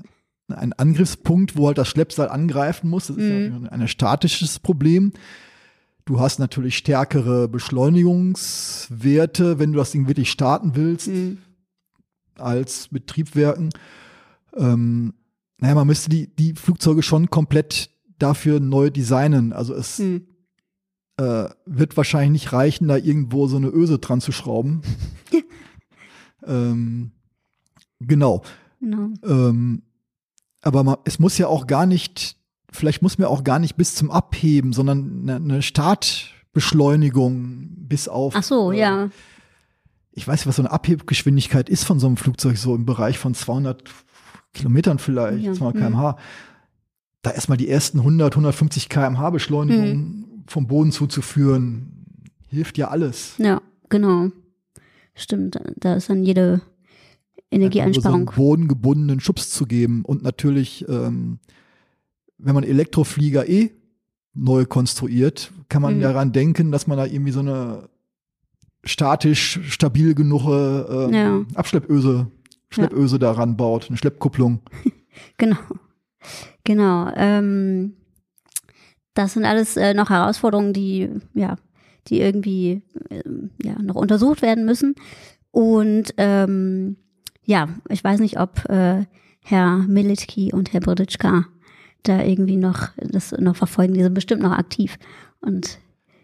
einen 0.53 0.73
Angriffspunkt, 0.73 1.55
wo 1.55 1.67
halt 1.67 1.77
das 1.77 1.87
Schleppseil 1.87 2.27
angreifen 2.29 2.89
muss. 2.89 3.07
Das 3.07 3.15
ist 3.17 3.23
Mhm. 3.51 3.63
ja 3.65 3.69
ein 3.71 3.87
statisches 3.87 4.59
Problem. 4.59 5.13
Du 6.05 6.19
hast 6.19 6.39
natürlich 6.39 6.75
stärkere 6.77 7.47
Beschleunigungswerte, 7.47 9.59
wenn 9.59 9.71
du 9.71 9.77
das 9.77 9.91
Ding 9.91 10.07
wirklich 10.07 10.31
starten 10.31 10.75
willst, 10.75 11.07
Mhm. 11.07 11.37
als 12.37 12.91
mit 12.91 13.07
Triebwerken. 13.07 13.69
Ähm, 14.57 15.13
naja, 15.59 15.75
man 15.75 15.87
müsste 15.87 16.09
die, 16.09 16.35
die 16.35 16.53
Flugzeuge 16.55 17.03
schon 17.03 17.29
komplett 17.29 17.91
dafür 18.17 18.59
neu 18.59 18.89
designen. 18.89 19.53
Also 19.53 19.73
es 19.75 19.99
Mhm. 19.99 20.25
äh, 21.17 21.49
wird 21.67 21.95
wahrscheinlich 21.97 22.31
nicht 22.43 22.53
reichen, 22.53 22.87
da 22.87 22.97
irgendwo 22.97 23.45
so 23.47 23.57
eine 23.57 23.67
Öse 23.69 23.99
dran 23.99 24.21
zu 24.21 24.31
schrauben. 24.31 24.81
ähm, 26.45 27.11
genau. 27.99 28.41
Genau. 28.79 29.09
Ähm, 29.23 29.83
aber 30.61 30.83
man, 30.83 30.97
es 31.05 31.19
muss 31.19 31.37
ja 31.37 31.47
auch 31.47 31.67
gar 31.67 31.85
nicht, 31.85 32.37
vielleicht 32.71 33.01
muss 33.01 33.17
man 33.17 33.27
auch 33.27 33.43
gar 33.43 33.59
nicht 33.59 33.75
bis 33.75 33.95
zum 33.95 34.11
Abheben, 34.11 34.73
sondern 34.73 35.21
eine, 35.23 35.35
eine 35.35 35.61
Startbeschleunigung 35.61 37.69
bis 37.87 38.07
auf. 38.07 38.35
Ach 38.35 38.43
so, 38.43 38.71
äh, 38.71 38.79
ja. 38.79 39.09
Ich 40.11 40.27
weiß 40.27 40.41
nicht, 40.41 40.47
was 40.47 40.57
so 40.57 40.61
eine 40.61 40.71
Abhebgeschwindigkeit 40.71 41.69
ist 41.69 41.85
von 41.85 41.99
so 41.99 42.07
einem 42.07 42.17
Flugzeug, 42.17 42.57
so 42.57 42.75
im 42.75 42.85
Bereich 42.85 43.17
von 43.17 43.33
200 43.33 43.83
Kilometern 44.53 44.99
vielleicht, 44.99 45.43
Ja, 45.43 45.53
200 45.53 45.75
hm. 45.75 45.81
km/h. 45.81 46.17
Da 47.21 47.31
erstmal 47.31 47.57
die 47.57 47.69
ersten 47.69 47.99
100, 47.99 48.33
150 48.33 48.89
km/h 48.89 49.29
Beschleunigung 49.29 49.85
Hm. 49.85 50.43
vom 50.47 50.67
Boden 50.67 50.91
zuzuführen, 50.91 52.05
hilft 52.47 52.77
ja 52.77 52.89
alles. 52.89 53.35
Ja, 53.37 53.61
genau. 53.89 54.31
Stimmt, 55.15 55.59
da 55.77 55.95
ist 55.95 56.09
dann 56.09 56.23
jede 56.23 56.61
Energieeinsparung. 57.51 58.11
So 58.25 58.31
einen 58.31 58.35
bodengebundenen 58.35 59.19
Schubs 59.19 59.49
zu 59.49 59.65
geben 59.65 60.03
und 60.05 60.23
natürlich, 60.23 60.85
ähm, 60.87 61.39
wenn 62.37 62.55
man 62.55 62.63
Elektroflieger 62.63 63.47
eh 63.47 63.71
neu 64.33 64.65
konstruiert, 64.65 65.51
kann 65.69 65.81
man 65.81 65.97
Mhm. 65.97 66.01
daran 66.01 66.31
denken, 66.31 66.71
dass 66.71 66.87
man 66.87 66.97
da 66.97 67.05
irgendwie 67.05 67.31
so 67.33 67.41
eine 67.41 67.89
statisch 68.83 69.59
stabil 69.67 70.15
genug 70.15 70.45
ähm, 70.47 71.13
Ja. 71.13 71.45
Abschleppöse, 71.53 72.27
Schleppöse 72.69 73.19
daran 73.19 73.57
baut, 73.57 73.87
eine 73.89 73.97
Schleppkupplung. 73.97 74.61
Genau. 75.37 75.57
Genau. 76.63 77.11
Ähm, 77.15 77.95
das 79.13 79.33
sind 79.33 79.43
alles 79.43 79.75
äh, 79.75 79.93
noch 79.93 80.09
Herausforderungen, 80.09 80.71
die, 80.71 81.09
ja, 81.33 81.57
die 82.07 82.21
irgendwie 82.21 82.81
ähm, 83.09 83.49
ja, 83.61 83.77
noch 83.81 83.95
untersucht 83.95 84.41
werden 84.41 84.63
müssen. 84.63 84.95
Und 85.51 86.13
ähm, 86.15 86.95
ja, 87.43 87.69
ich 87.89 88.03
weiß 88.03 88.19
nicht, 88.19 88.39
ob 88.39 88.65
äh, 88.69 89.05
Herr 89.43 89.77
Militki 89.79 90.51
und 90.53 90.73
Herr 90.73 90.81
Broditschka 90.81 91.45
da 92.03 92.21
irgendwie 92.23 92.55
noch 92.57 92.89
das 92.97 93.31
noch 93.33 93.55
verfolgen. 93.55 93.93
Die 93.93 94.01
sind 94.03 94.13
bestimmt 94.13 94.41
noch 94.41 94.51
aktiv. 94.53 94.97
Und 95.41 95.79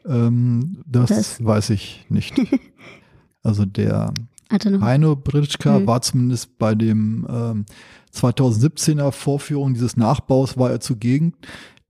Ähm, 0.05 0.83
das, 0.85 1.09
Das- 1.09 1.43
weiß 1.43 1.69
ich 1.71 2.05
nicht. 2.09 2.33
also 3.43 3.65
der. 3.65 4.13
Heino 4.49 5.17
Britschka 5.17 5.79
Mhm. 5.79 5.87
war 5.87 6.01
zumindest 6.01 6.57
bei 6.57 6.73
dem 6.75 7.27
ähm, 7.29 7.65
2017er 8.13 9.11
Vorführung 9.11 9.73
dieses 9.73 9.97
Nachbaus 9.97 10.57
war 10.57 10.71
er 10.71 10.79
zugegen. 10.79 11.33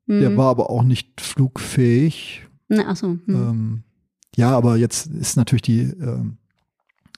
Der 0.07 0.31
Mhm. 0.31 0.37
war 0.37 0.49
aber 0.49 0.69
auch 0.71 0.83
nicht 0.83 1.21
flugfähig. 1.21 2.47
Na, 2.69 2.85
ach 2.87 2.95
so. 2.95 3.09
Hm. 3.09 3.21
Ähm, 3.27 3.83
ja, 4.35 4.55
aber 4.57 4.77
jetzt 4.77 5.05
ist 5.07 5.37
natürlich 5.37 5.61
die 5.61 5.81
ähm, 5.81 6.37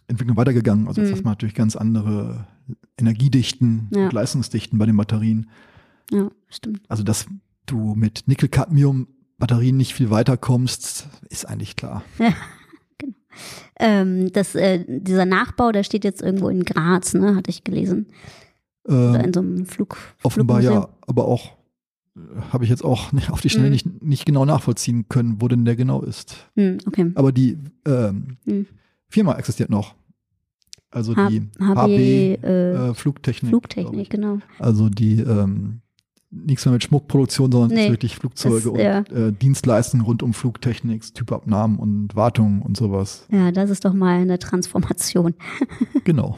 Entwicklung 0.10 0.36
weitergegangen. 0.38 0.88
Also 0.88 1.02
jetzt 1.02 1.12
Mhm. 1.12 1.16
hat 1.18 1.24
man 1.24 1.32
natürlich 1.34 1.56
ganz 1.56 1.76
andere 1.76 2.48
Energiedichten 2.98 3.90
Ja. 3.94 4.06
und 4.06 4.14
Leistungsdichten 4.14 4.78
bei 4.80 4.86
den 4.86 4.98
Batterien. 4.98 5.50
Ja, 6.12 6.30
stimmt. 6.50 6.82
Also 6.90 7.04
dass 7.04 7.28
du 7.66 7.94
mit 7.96 8.24
Nickel-Cadmium-Batterien 8.28 9.78
nicht 9.78 9.94
viel 9.94 10.10
weiterkommst, 10.10 11.08
ist 11.30 11.46
eigentlich 11.48 11.76
klar. 11.76 12.04
Ähm, 13.80 14.32
das, 14.34 14.56
äh, 14.56 14.84
dieser 14.88 15.26
Nachbau, 15.26 15.72
der 15.72 15.84
steht 15.84 16.04
jetzt 16.04 16.22
irgendwo 16.22 16.50
in 16.50 16.66
Graz, 16.66 17.14
ne, 17.14 17.36
hatte 17.36 17.50
ich 17.50 17.64
gelesen. 17.64 18.08
Oder 18.84 19.22
Äh, 19.22 19.26
in 19.28 19.34
so 19.34 19.40
einem 19.40 19.66
Flug, 19.66 19.98
offenbar 20.24 20.58
Flugmuseum. 20.62 20.84
ja, 20.84 20.90
aber 21.08 21.26
auch 21.26 21.52
äh, 22.18 22.20
habe 22.52 22.66
ich 22.66 22.70
jetzt 22.70 22.84
auch 22.84 23.12
nicht- 23.14 23.30
auf 23.32 23.40
die 23.40 23.50
Schnelle 23.50 23.68
Mhm. 23.68 23.72
nicht, 23.74 24.02
nicht 24.04 24.26
genau 24.26 24.44
nachvollziehen 24.44 25.08
können, 25.08 25.42
wo 25.42 25.48
denn 25.48 25.64
der 25.64 25.78
genau 25.78 26.02
ist. 26.02 26.50
Hm, 26.56 26.80
okay. 26.86 27.12
Aber 27.16 27.32
die 27.32 27.58
ähm, 27.86 28.38
Hm. 28.46 28.66
Firma 29.10 29.36
existiert 29.36 29.70
noch. 29.70 29.96
Also 30.92 31.16
H- 31.16 31.30
die 31.30 31.42
HB, 31.60 31.88
äh, 31.90 32.36
äh, 32.90 32.94
Flugtechnik. 32.94 33.50
Flugtechnik, 33.50 34.10
genau. 34.10 34.40
Also 34.58 34.90
die 34.90 35.20
ähm, 35.22 35.82
nichts 36.32 36.66
mehr 36.66 36.74
mit 36.74 36.84
Schmuckproduktion, 36.84 37.52
sondern 37.52 37.78
Nee, 37.78 37.90
wirklich 37.92 38.16
Flugzeuge 38.16 38.56
das- 38.56 38.66
und 38.66 38.80
ja. 38.80 39.00
äh, 39.02 39.32
Dienstleistungen 39.32 40.04
rund 40.06 40.24
um 40.24 40.34
Flugtechnik, 40.34 41.14
Typabnahmen 41.14 41.78
und 41.78 42.16
Wartung 42.16 42.62
und 42.64 42.76
sowas. 42.78 43.26
Ja, 43.32 43.52
das 43.52 43.70
ist 43.70 43.86
doch 43.86 43.94
mal 43.94 44.20
eine 44.22 44.40
Transformation. 44.40 45.36
Genau. 46.06 46.38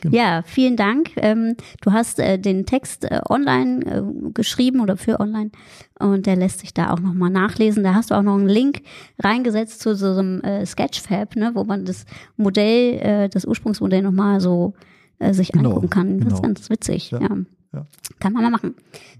Genau. 0.00 0.16
Ja, 0.16 0.42
vielen 0.44 0.76
Dank. 0.76 1.10
Ähm, 1.16 1.56
du 1.80 1.92
hast 1.92 2.18
äh, 2.18 2.38
den 2.38 2.66
Text 2.66 3.04
äh, 3.04 3.20
online 3.28 3.84
äh, 3.84 4.30
geschrieben 4.32 4.80
oder 4.80 4.96
für 4.96 5.20
online 5.20 5.50
und 5.98 6.26
der 6.26 6.36
lässt 6.36 6.60
sich 6.60 6.74
da 6.74 6.92
auch 6.92 7.00
nochmal 7.00 7.30
nachlesen. 7.30 7.82
Da 7.84 7.94
hast 7.94 8.10
du 8.10 8.14
auch 8.14 8.22
noch 8.22 8.36
einen 8.36 8.48
Link 8.48 8.82
reingesetzt 9.18 9.80
zu 9.80 9.94
so 9.94 10.18
einem 10.18 10.42
Sketchfab, 10.66 11.36
ne, 11.36 11.52
wo 11.54 11.64
man 11.64 11.84
das 11.86 12.04
Modell, 12.36 13.28
das 13.30 13.46
Ursprungsmodell 13.46 14.02
nochmal 14.02 14.40
so 14.40 14.74
sich 15.30 15.52
Genau, 15.52 15.70
angucken 15.70 15.88
kann. 15.90 16.20
Das 16.20 16.34
ist 16.34 16.42
genau. 16.42 16.42
ganz 16.42 16.68
witzig. 16.68 17.10
Ja. 17.12 17.20
Ja, 17.20 17.36
ja. 17.72 17.86
Kann 18.20 18.34
man 18.34 18.42
mal 18.42 18.50
machen. 18.50 18.74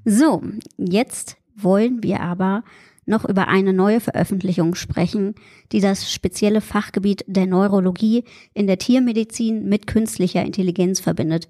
So, 0.05 0.43
jetzt 0.77 1.39
wollen 1.57 2.03
wir 2.03 2.21
aber 2.21 2.63
noch 3.07 3.25
über 3.25 3.49
eine 3.49 3.73
neue 3.73 4.01
Veröffentlichung 4.01 4.75
sprechen, 4.75 5.35
die 5.73 5.81
das 5.81 6.13
spezielle 6.13 6.61
Fachgebiet 6.61 7.25
der 7.27 7.47
Neurologie 7.47 8.25
in 8.53 8.67
der 8.67 8.79
Tiermedizin 8.79 9.69
mit 9.69 9.87
künstlicher 9.87 10.45
Intelligenz 10.45 11.01
verbindet. 11.01 11.49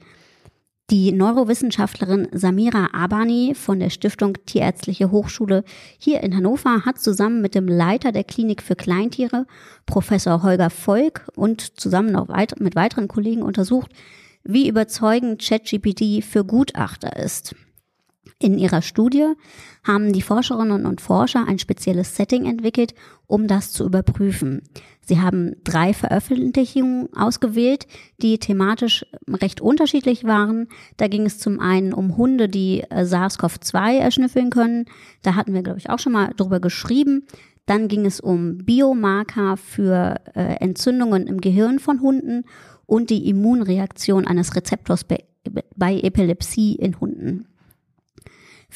Die 0.91 1.11
Neurowissenschaftlerin 1.11 2.29
Samira 2.31 2.91
Abani 2.93 3.57
von 3.57 3.81
der 3.81 3.91
Stiftung 3.91 4.35
Tierärztliche 4.47 5.11
Hochschule 5.11 5.65
hier 5.99 6.23
in 6.23 6.37
Hannover 6.37 6.85
hat 6.85 7.01
zusammen 7.01 7.43
mit 7.43 7.57
dem 7.57 7.67
Leiter 7.67 8.13
der 8.13 8.23
Klinik 8.23 8.63
für 8.63 8.77
Kleintiere, 8.77 9.47
Professor 9.85 10.45
Holger 10.45 10.71
Volk, 10.71 11.27
und 11.35 11.81
zusammen 11.81 12.13
noch 12.13 12.29
weit 12.29 12.61
mit 12.61 12.77
weiteren 12.77 13.09
Kollegen 13.09 13.43
untersucht, 13.43 13.91
wie 14.45 14.69
überzeugend 14.69 15.43
ChatGPT 15.43 16.23
für 16.23 16.45
Gutachter 16.45 17.17
ist. 17.17 17.57
In 18.38 18.59
ihrer 18.59 18.83
Studie 18.83 19.33
haben 19.83 20.12
die 20.12 20.23
Forscherinnen 20.23 20.85
und 20.85 21.00
Forscher 21.00 21.47
ein 21.47 21.59
spezielles 21.59 22.16
Setting 22.16 22.45
entwickelt, 22.45 22.95
um 23.26 23.47
das 23.49 23.73
zu 23.73 23.85
überprüfen. 23.85 24.62
Sie 25.00 25.21
haben 25.21 25.54
drei 25.62 25.95
Veröffentlichungen 25.95 27.09
ausgewählt, 27.14 27.87
die 28.21 28.38
thematisch 28.38 29.06
recht 29.28 29.61
unterschiedlich 29.61 30.25
waren. 30.25 30.68
Da 30.97 31.06
ging 31.06 31.26
es 31.26 31.38
zum 31.38 31.61
einen 31.61 31.92
um 31.92 32.16
Hunde, 32.16 32.49
die 32.49 32.83
äh, 32.90 33.04
SARS-CoV-2 33.04 33.99
erschnüffeln 33.99 34.50
können. 34.50 34.87
Da 35.23 35.37
hatten 35.37 35.54
wir, 35.54 35.62
glaube 35.62 35.78
ich, 35.78 35.88
auch 35.90 36.00
schon 36.00 36.12
mal 36.12 36.33
drüber 36.37 36.59
geschrieben. 36.59 37.26
Dann 37.66 37.87
ging 37.88 38.04
es 38.04 38.21
um 38.21 38.59
Biomarker 38.59 39.56
für 39.56 40.16
äh, 40.35 40.56
Entzündungen 40.61 41.26
im 41.26 41.40
Gehirn 41.40 41.78
von 41.78 42.00
Hunden 42.00 42.45
und 42.87 43.11
die 43.11 43.28
Immunreaktion 43.28 44.26
eines 44.26 44.56
Rezeptors 44.56 45.04
bei, 45.04 45.25
bei 45.76 46.00
Epilepsie 46.00 46.75
in 46.75 46.99
Hunden. 47.00 47.47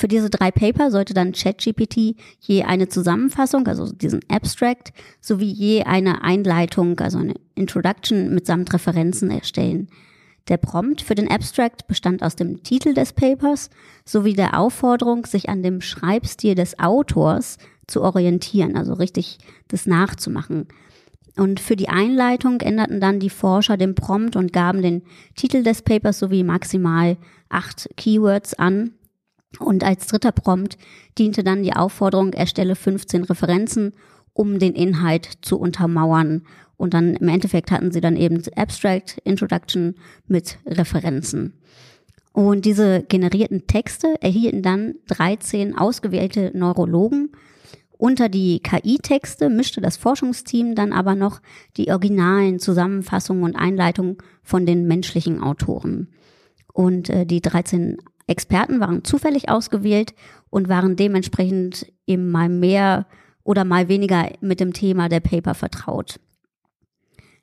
Für 0.00 0.08
diese 0.08 0.30
drei 0.30 0.50
Paper 0.50 0.90
sollte 0.90 1.12
dann 1.12 1.32
ChatGPT 1.32 2.16
je 2.38 2.62
eine 2.62 2.88
Zusammenfassung, 2.88 3.66
also 3.66 3.92
diesen 3.92 4.20
Abstract, 4.30 4.94
sowie 5.20 5.52
je 5.52 5.82
eine 5.82 6.22
Einleitung, 6.22 6.98
also 7.00 7.18
eine 7.18 7.34
Introduction 7.54 8.32
mitsamt 8.32 8.72
Referenzen 8.72 9.30
erstellen. 9.30 9.88
Der 10.48 10.56
Prompt 10.56 11.02
für 11.02 11.14
den 11.14 11.30
Abstract 11.30 11.86
bestand 11.86 12.22
aus 12.22 12.34
dem 12.34 12.62
Titel 12.62 12.94
des 12.94 13.12
Papers 13.12 13.68
sowie 14.06 14.32
der 14.32 14.58
Aufforderung, 14.58 15.26
sich 15.26 15.50
an 15.50 15.62
dem 15.62 15.82
Schreibstil 15.82 16.54
des 16.54 16.78
Autors 16.78 17.58
zu 17.86 18.00
orientieren, 18.00 18.78
also 18.78 18.94
richtig 18.94 19.36
das 19.68 19.84
nachzumachen. 19.84 20.68
Und 21.36 21.60
für 21.60 21.76
die 21.76 21.90
Einleitung 21.90 22.62
änderten 22.62 23.02
dann 23.02 23.20
die 23.20 23.28
Forscher 23.28 23.76
den 23.76 23.94
Prompt 23.94 24.34
und 24.34 24.54
gaben 24.54 24.80
den 24.80 25.02
Titel 25.36 25.62
des 25.62 25.82
Papers 25.82 26.20
sowie 26.20 26.42
maximal 26.42 27.18
acht 27.50 27.90
Keywords 27.98 28.54
an, 28.54 28.94
und 29.58 29.82
als 29.82 30.06
dritter 30.06 30.32
Prompt 30.32 30.78
diente 31.18 31.42
dann 31.42 31.62
die 31.62 31.74
Aufforderung, 31.74 32.32
erstelle 32.32 32.76
15 32.76 33.24
Referenzen, 33.24 33.92
um 34.32 34.58
den 34.58 34.74
Inhalt 34.74 35.28
zu 35.42 35.58
untermauern. 35.58 36.42
Und 36.76 36.94
dann 36.94 37.16
im 37.16 37.28
Endeffekt 37.28 37.70
hatten 37.70 37.90
sie 37.90 38.00
dann 38.00 38.16
eben 38.16 38.42
Abstract, 38.56 39.18
Introduction 39.24 39.96
mit 40.28 40.58
Referenzen. 40.66 41.54
Und 42.32 42.64
diese 42.64 43.02
generierten 43.02 43.66
Texte 43.66 44.14
erhielten 44.22 44.62
dann 44.62 44.94
13 45.08 45.76
ausgewählte 45.76 46.52
Neurologen. 46.54 47.32
Unter 47.98 48.28
die 48.30 48.60
KI-Texte 48.60 49.50
mischte 49.50 49.80
das 49.80 49.96
Forschungsteam 49.98 50.74
dann 50.74 50.92
aber 50.92 51.16
noch 51.16 51.42
die 51.76 51.90
originalen 51.90 52.60
Zusammenfassungen 52.60 53.42
und 53.42 53.56
Einleitungen 53.56 54.16
von 54.42 54.64
den 54.64 54.86
menschlichen 54.86 55.42
Autoren. 55.42 56.08
Und 56.72 57.10
äh, 57.10 57.26
die 57.26 57.42
13 57.42 57.98
Experten 58.30 58.80
waren 58.80 59.04
zufällig 59.04 59.48
ausgewählt 59.48 60.14
und 60.50 60.68
waren 60.68 60.96
dementsprechend 60.96 61.92
eben 62.06 62.30
mal 62.30 62.48
mehr 62.48 63.06
oder 63.42 63.64
mal 63.64 63.88
weniger 63.88 64.30
mit 64.40 64.60
dem 64.60 64.72
Thema 64.72 65.08
der 65.08 65.20
Paper 65.20 65.54
vertraut. 65.54 66.20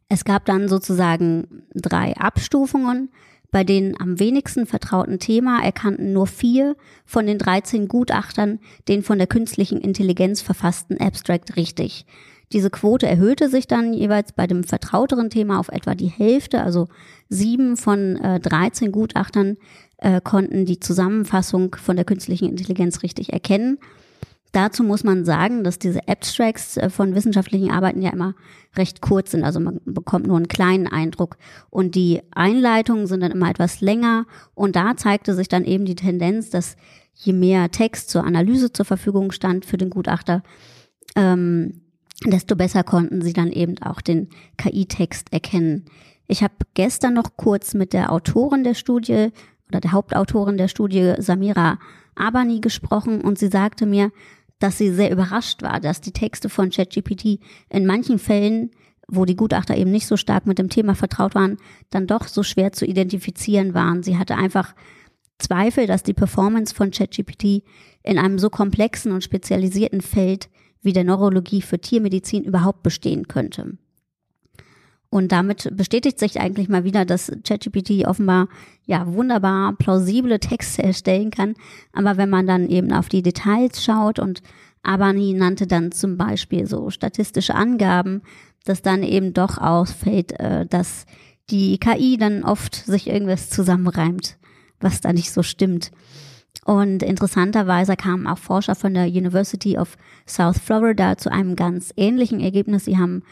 Es 0.09 0.23
gab 0.23 0.45
dann 0.45 0.69
sozusagen 0.69 1.63
drei 1.75 2.15
Abstufungen. 2.15 3.09
Bei 3.51 3.63
den 3.63 3.99
am 3.99 4.19
wenigsten 4.19 4.65
vertrauten 4.65 5.19
Thema 5.19 5.61
erkannten 5.61 6.13
nur 6.13 6.27
vier 6.27 6.75
von 7.05 7.25
den 7.27 7.37
13 7.37 7.87
Gutachtern 7.87 8.59
den 8.87 9.03
von 9.03 9.17
der 9.17 9.27
künstlichen 9.27 9.79
Intelligenz 9.79 10.41
verfassten 10.41 10.99
Abstract 10.99 11.57
richtig. 11.57 12.05
Diese 12.53 12.69
Quote 12.69 13.07
erhöhte 13.07 13.49
sich 13.49 13.67
dann 13.67 13.93
jeweils 13.93 14.31
bei 14.31 14.47
dem 14.47 14.63
vertrauteren 14.63 15.29
Thema 15.29 15.59
auf 15.59 15.67
etwa 15.67 15.95
die 15.95 16.07
Hälfte, 16.07 16.61
also 16.61 16.87
sieben 17.27 17.75
von 17.75 18.15
äh, 18.17 18.39
13 18.39 18.93
Gutachtern 18.93 19.57
äh, 19.97 20.21
konnten 20.21 20.65
die 20.65 20.79
Zusammenfassung 20.79 21.75
von 21.75 21.95
der 21.95 22.05
künstlichen 22.05 22.49
Intelligenz 22.49 23.03
richtig 23.03 23.33
erkennen. 23.33 23.79
Dazu 24.53 24.83
muss 24.83 25.03
man 25.03 25.25
sagen, 25.25 25.63
dass 25.63 25.77
diese 25.77 26.07
Abstracts 26.07 26.77
äh, 26.77 26.89
von 26.89 27.15
wissenschaftlichen 27.15 27.71
Arbeiten 27.71 28.01
ja 28.01 28.11
immer 28.11 28.33
recht 28.75 29.01
kurz 29.01 29.31
sind, 29.31 29.43
also 29.43 29.59
man 29.59 29.81
bekommt 29.85 30.27
nur 30.27 30.37
einen 30.37 30.47
kleinen 30.47 30.87
Eindruck 30.87 31.37
und 31.69 31.95
die 31.95 32.21
Einleitungen 32.31 33.07
sind 33.07 33.21
dann 33.21 33.31
immer 33.31 33.49
etwas 33.49 33.81
länger 33.81 34.25
und 34.55 34.75
da 34.75 34.95
zeigte 34.95 35.33
sich 35.33 35.47
dann 35.47 35.65
eben 35.65 35.85
die 35.85 35.95
Tendenz, 35.95 36.49
dass 36.49 36.75
je 37.13 37.33
mehr 37.33 37.71
Text 37.71 38.09
zur 38.09 38.23
Analyse 38.23 38.71
zur 38.71 38.85
Verfügung 38.85 39.31
stand 39.31 39.65
für 39.65 39.77
den 39.77 39.89
Gutachter, 39.89 40.43
ähm, 41.15 41.81
desto 42.25 42.55
besser 42.55 42.83
konnten 42.83 43.21
sie 43.21 43.33
dann 43.33 43.51
eben 43.51 43.77
auch 43.81 44.01
den 44.01 44.29
KI-Text 44.57 45.33
erkennen. 45.33 45.85
Ich 46.27 46.43
habe 46.43 46.53
gestern 46.73 47.13
noch 47.13 47.37
kurz 47.37 47.73
mit 47.73 47.93
der 47.93 48.11
Autorin 48.11 48.63
der 48.63 48.73
Studie 48.73 49.29
oder 49.69 49.79
der 49.79 49.91
Hauptautorin 49.91 50.57
der 50.57 50.67
Studie, 50.67 51.15
Samira 51.17 51.79
Abani, 52.15 52.59
gesprochen 52.59 53.21
und 53.21 53.37
sie 53.37 53.47
sagte 53.47 53.85
mir, 53.85 54.11
dass 54.59 54.77
sie 54.77 54.91
sehr 54.91 55.11
überrascht 55.11 55.61
war, 55.61 55.79
dass 55.79 56.01
die 56.01 56.11
Texte 56.11 56.49
von 56.49 56.69
ChatGPT 56.69 57.39
in 57.69 57.85
manchen 57.85 58.17
Fällen, 58.17 58.71
wo 59.07 59.25
die 59.25 59.35
Gutachter 59.35 59.77
eben 59.77 59.91
nicht 59.91 60.07
so 60.07 60.17
stark 60.17 60.47
mit 60.47 60.57
dem 60.57 60.69
Thema 60.69 60.95
vertraut 60.95 61.35
waren, 61.35 61.57
dann 61.89 62.07
doch 62.07 62.27
so 62.27 62.43
schwer 62.43 62.71
zu 62.71 62.85
identifizieren 62.85 63.73
waren. 63.73 64.03
Sie 64.03 64.17
hatte 64.17 64.35
einfach 64.35 64.73
Zweifel, 65.37 65.85
dass 65.85 66.03
die 66.03 66.13
Performance 66.13 66.73
von 66.73 66.91
ChatGPT 66.91 67.63
in 68.03 68.17
einem 68.17 68.39
so 68.39 68.49
komplexen 68.49 69.11
und 69.11 69.23
spezialisierten 69.23 70.01
Feld 70.01 70.49
wie 70.81 70.93
der 70.93 71.03
Neurologie 71.03 71.61
für 71.61 71.79
Tiermedizin 71.79 72.43
überhaupt 72.43 72.81
bestehen 72.81 73.27
könnte. 73.27 73.77
Und 75.09 75.31
damit 75.31 75.69
bestätigt 75.75 76.19
sich 76.19 76.39
eigentlich 76.39 76.67
mal 76.67 76.83
wieder, 76.83 77.05
dass 77.05 77.31
ChatGPT 77.45 78.05
offenbar 78.05 78.49
ja 78.85 79.07
wunderbar 79.07 79.73
plausible 79.77 80.39
Texte 80.39 80.83
erstellen 80.83 81.31
kann. 81.31 81.55
Aber 81.93 82.17
wenn 82.17 82.29
man 82.29 82.45
dann 82.45 82.67
eben 82.67 82.91
auf 82.91 83.07
die 83.07 83.21
Details 83.21 83.83
schaut 83.83 84.19
und 84.19 84.41
Abani 84.83 85.33
nannte 85.33 85.65
dann 85.65 85.91
zum 85.91 86.17
Beispiel 86.17 86.67
so 86.67 86.89
statistische 86.89 87.55
Angaben, 87.55 88.21
dass 88.65 88.81
dann 88.81 89.03
eben 89.03 89.33
doch 89.33 89.57
ausfällt, 89.57 90.37
äh, 90.39 90.65
dass 90.65 91.05
die 91.49 91.77
KI 91.77 92.17
dann 92.17 92.43
oft 92.43 92.75
sich 92.75 93.07
irgendwas 93.07 93.49
zusammenreimt, 93.49 94.37
was 94.79 94.99
da 94.99 95.13
nicht 95.13 95.31
so 95.31 95.43
stimmt. 95.43 95.91
Und 96.65 97.01
interessanterweise 97.01 97.95
kamen 97.95 98.27
auch 98.27 98.37
Forscher 98.37 98.75
von 98.75 98.93
der 98.93 99.07
University 99.07 99.77
of 99.77 99.97
South 100.27 100.57
Florida 100.57 101.17
zu 101.17 101.31
einem 101.31 101.55
ganz 101.55 101.93
ähnlichen 101.95 102.41
Ergebnis. 102.41 102.85
Sie 102.85 102.97
haben 102.97 103.23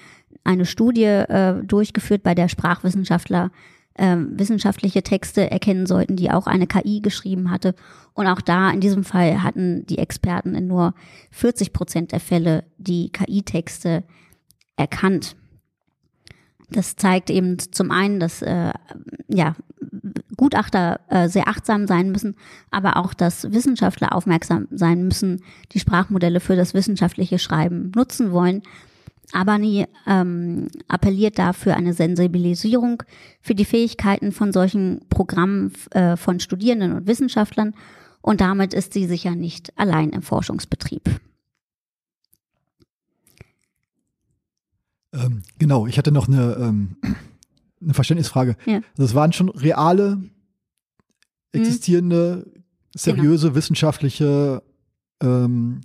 eine 0.46 0.66
Studie 0.66 1.04
äh, 1.04 1.64
durchgeführt, 1.64 2.24
bei 2.24 2.36
der 2.36 2.48
Sprachwissenschaftler 2.48 3.52
äh, 3.96 4.16
wissenschaftliche 4.18 5.04
Texte 5.04 5.50
erkennen 5.50 5.86
sollten, 5.86 6.16
die 6.16 6.32
auch 6.32 6.48
eine 6.48 6.68
KI 6.68 7.02
geschrieben 7.02 7.52
hatte. 7.52 7.76
Und 8.14 8.28
auch 8.28 8.42
da 8.42 8.70
in 8.70 8.80
diesem 8.80 9.04
Fall 9.04 9.44
hatten 9.44 9.86
die 9.88 9.98
Experten 9.98 10.56
in 10.56 10.68
nur 10.68 10.94
40 11.32 11.74
Prozent 11.74 12.12
der 12.12 12.20
Fälle 12.20 12.64
die 12.78 13.10
KI-Texte 13.12 14.04
erkannt. 14.78 15.36
Das 16.70 16.96
zeigt 16.96 17.30
eben 17.30 17.58
zum 17.60 17.92
einen, 17.92 18.20
dass 18.20 18.42
äh, 18.42 18.74
ja 19.28 19.56
Gutachter 20.36 21.00
äh, 21.10 21.30
sehr 21.30 21.48
achtsam 21.48 21.88
sein 21.88 22.12
müssen, 22.12 22.36
aber 22.72 22.98
auch, 22.98 23.14
dass 23.14 23.52
Wissenschaftler 23.52 24.14
aufmerksam 24.14 24.68
sein 24.72 25.04
müssen, 25.04 25.42
die 25.72 25.80
Sprachmodelle 25.80 26.40
für 26.40 26.56
das 26.56 26.74
wissenschaftliche 26.74 27.40
Schreiben 27.40 27.92
nutzen 27.96 28.32
wollen. 28.32 28.62
Abani 29.32 29.86
ähm, 30.08 30.68
appelliert 30.88 31.38
dafür 31.40 31.76
eine 31.76 31.94
Sensibilisierung 31.94 33.04
für 33.42 33.56
die 33.56 33.66
Fähigkeiten 33.66 34.32
von 34.32 34.54
solchen 34.54 35.02
Programmen 35.10 35.74
äh, 35.92 36.16
von 36.18 36.40
Studierenden 36.40 36.94
und 36.94 37.08
Wissenschaftlern 37.08 37.74
und 38.22 38.42
damit 38.42 38.74
ist 38.74 38.94
sie 38.94 39.06
sicher 39.06 39.36
nicht 39.36 39.78
allein 39.78 40.10
im 40.10 40.22
Forschungsbetrieb. 40.22 41.10
Ähm, 45.14 45.44
genau, 45.60 45.88
ich 45.88 45.98
hatte 45.98 46.12
noch 46.12 46.28
eine, 46.28 46.56
ähm, 46.60 46.98
eine 47.82 47.94
Verständnisfrage. 47.94 48.58
Ja. 48.66 48.82
Also 48.98 49.04
es 49.04 49.16
waren 49.16 49.34
schon 49.34 49.50
reale, 49.50 50.22
existierende, 51.52 52.52
seriöse 52.94 53.56
wissenschaftliche 53.56 54.62
ähm, 55.22 55.82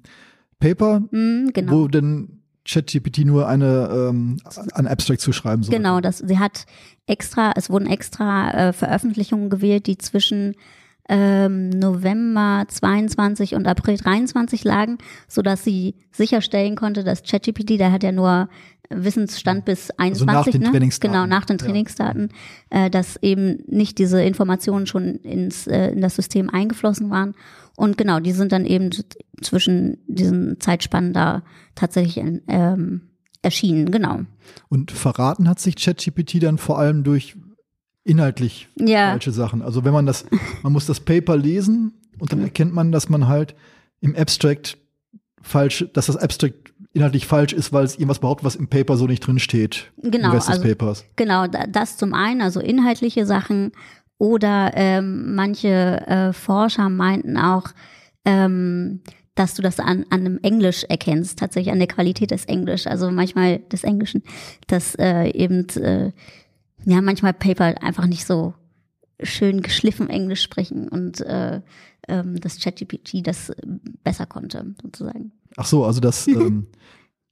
Paper, 0.59 1.01
Mhm, 1.11 1.51
genau. 1.53 1.73
wo 1.73 1.89
denn 1.89 2.40
ChatGPT 2.67 3.25
nur 3.25 3.49
eine 3.49 3.89
ähm, 3.93 4.39
ein 4.75 4.87
Abstract 4.87 5.21
zuschreiben 5.21 5.63
soll. 5.63 5.75
Genau, 5.75 6.01
das, 6.01 6.19
sie 6.19 6.39
hat 6.39 6.67
extra, 7.07 7.53
es 7.57 7.71
wurden 7.71 7.87
extra 7.87 8.51
äh, 8.69 8.73
Veröffentlichungen 8.73 9.51
gewählt, 9.51 9.87
die 9.87 9.99
zwischen 9.99 10.55
ähm, 11.09 11.71
November 11.71 12.65
22 12.69 13.55
und 13.55 13.67
April 13.67 13.97
23 13.97 14.63
lagen, 14.65 14.99
so 15.27 15.43
dass 15.43 15.65
sie 15.65 15.97
sicherstellen 16.13 16.77
konnte, 16.77 17.03
dass 17.03 17.25
ChatGPT, 17.25 17.81
der 17.81 17.91
hat 17.91 18.05
ja 18.05 18.13
nur 18.13 18.49
Wissensstand 18.91 19.65
bis 19.65 19.91
21, 19.93 20.27
nach 20.27 20.45
den 20.45 20.61
ne? 20.63 20.71
Trainingsdaten, 20.71 21.13
genau 21.13 21.27
nach 21.27 21.45
den 21.45 21.59
ja. 21.59 21.65
Trainingsdaten, 21.65 22.29
äh, 22.71 22.91
dass 22.91 23.17
eben 23.23 23.63
nicht 23.67 23.99
diese 23.99 24.23
Informationen 24.23 24.87
schon 24.87 25.17
ins 25.17 25.67
äh, 25.67 25.91
in 25.93 26.01
das 26.01 26.17
System 26.17 26.51
eingeflossen 26.51 27.11
waren 27.11 27.35
und 27.81 27.97
genau, 27.99 28.21
die 28.21 28.33
sind 28.33 28.53
dann 28.53 28.65
eben 28.67 28.91
zwischen 29.43 29.99
diesen 30.07 30.61
Zeitspannen 30.61 31.13
da 31.13 31.43
tatsächlich 31.75 32.23
ähm, 32.49 33.01
erschienen, 33.43 33.91
genau. 33.91 34.21
Und 34.69 34.91
verraten 34.91 35.49
hat 35.49 35.61
sich 35.61 35.77
ChatGPT 35.77 36.43
dann 36.43 36.59
vor 36.59 36.79
allem 36.79 37.05
durch 37.05 37.37
inhaltlich 38.05 38.69
Ja, 38.77 39.11
falsche 39.11 39.33
Sachen. 39.33 39.63
Also 39.63 39.85
wenn 39.85 39.93
man 39.93 40.07
das, 40.07 40.27
man 40.63 40.73
muss 40.73 40.87
das 40.87 41.01
Paper 41.01 41.37
lesen 41.37 41.93
und 42.19 42.33
dann 42.33 42.41
erkennt 42.43 42.75
man, 42.75 42.93
dass 42.93 43.09
man 43.09 43.29
halt 43.29 43.55
im 44.01 44.15
Abstract 44.17 44.79
falsch, 45.43 45.87
dass 45.95 46.07
das 46.07 46.17
Abstract 46.17 46.75
inhaltlich 46.93 47.27
falsch 47.27 47.53
ist, 47.53 47.73
weil 47.73 47.85
es 47.85 47.95
irgendwas 47.95 48.19
behauptet, 48.19 48.45
was 48.45 48.57
im 48.57 48.69
Paper 48.69 48.97
so 48.97 49.07
nicht 49.07 49.21
drin 49.27 49.39
steht. 49.39 49.93
Genau, 50.03 50.29
Im 50.29 50.35
Rest 50.35 50.49
also- 50.49 50.63
des 50.63 50.71
Papers. 50.77 51.05
Genau, 51.17 51.47
da- 51.47 51.67
das 51.67 51.97
zum 51.97 52.15
einen, 52.15 52.41
also 52.43 52.61
inhaltliche 52.61 53.27
Sachen 53.27 53.73
oder 54.21 54.73
ähm, 54.75 55.35
manche 55.35 56.07
äh, 56.07 56.33
Forscher 56.35 56.91
meinten 56.91 57.39
auch, 57.39 57.69
ähm, 58.27 59.01
dass 59.35 59.55
du 59.55 59.63
das 59.63 59.81
an, 59.81 60.05
an 60.11 60.21
einem 60.21 60.39
Englisch 60.43 60.85
erkennst, 60.85 61.39
tatsächlich 61.39 61.73
an 61.73 61.79
der 61.79 61.89
Qualität 61.89 62.31
des 62.31 62.45
Englisch, 62.45 62.87
also 62.87 63.11
manchmal 63.11 63.61
des 63.61 63.83
Englischen, 63.83 64.23
dass 64.67 64.95
äh, 64.97 65.31
eben 65.31 65.67
äh, 65.71 66.13
ja 66.85 67.01
manchmal 67.01 67.33
Paper 67.33 67.83
einfach 67.83 68.07
nicht 68.07 68.27
so 68.27 68.53
schön 69.23 69.63
geschliffen 69.63 70.11
Englisch 70.11 70.43
sprechen 70.43 70.89
und 70.89 71.23
äh, 71.23 71.63
ähm, 72.07 72.39
das 72.41 72.61
ChatGPT 72.61 73.27
das 73.27 73.51
besser 74.05 74.27
konnte, 74.27 74.75
sozusagen. 74.83 75.33
Ach 75.57 75.67
so, 75.67 75.87
also 75.87 76.01
dass 76.01 76.27
ähm, 76.29 76.67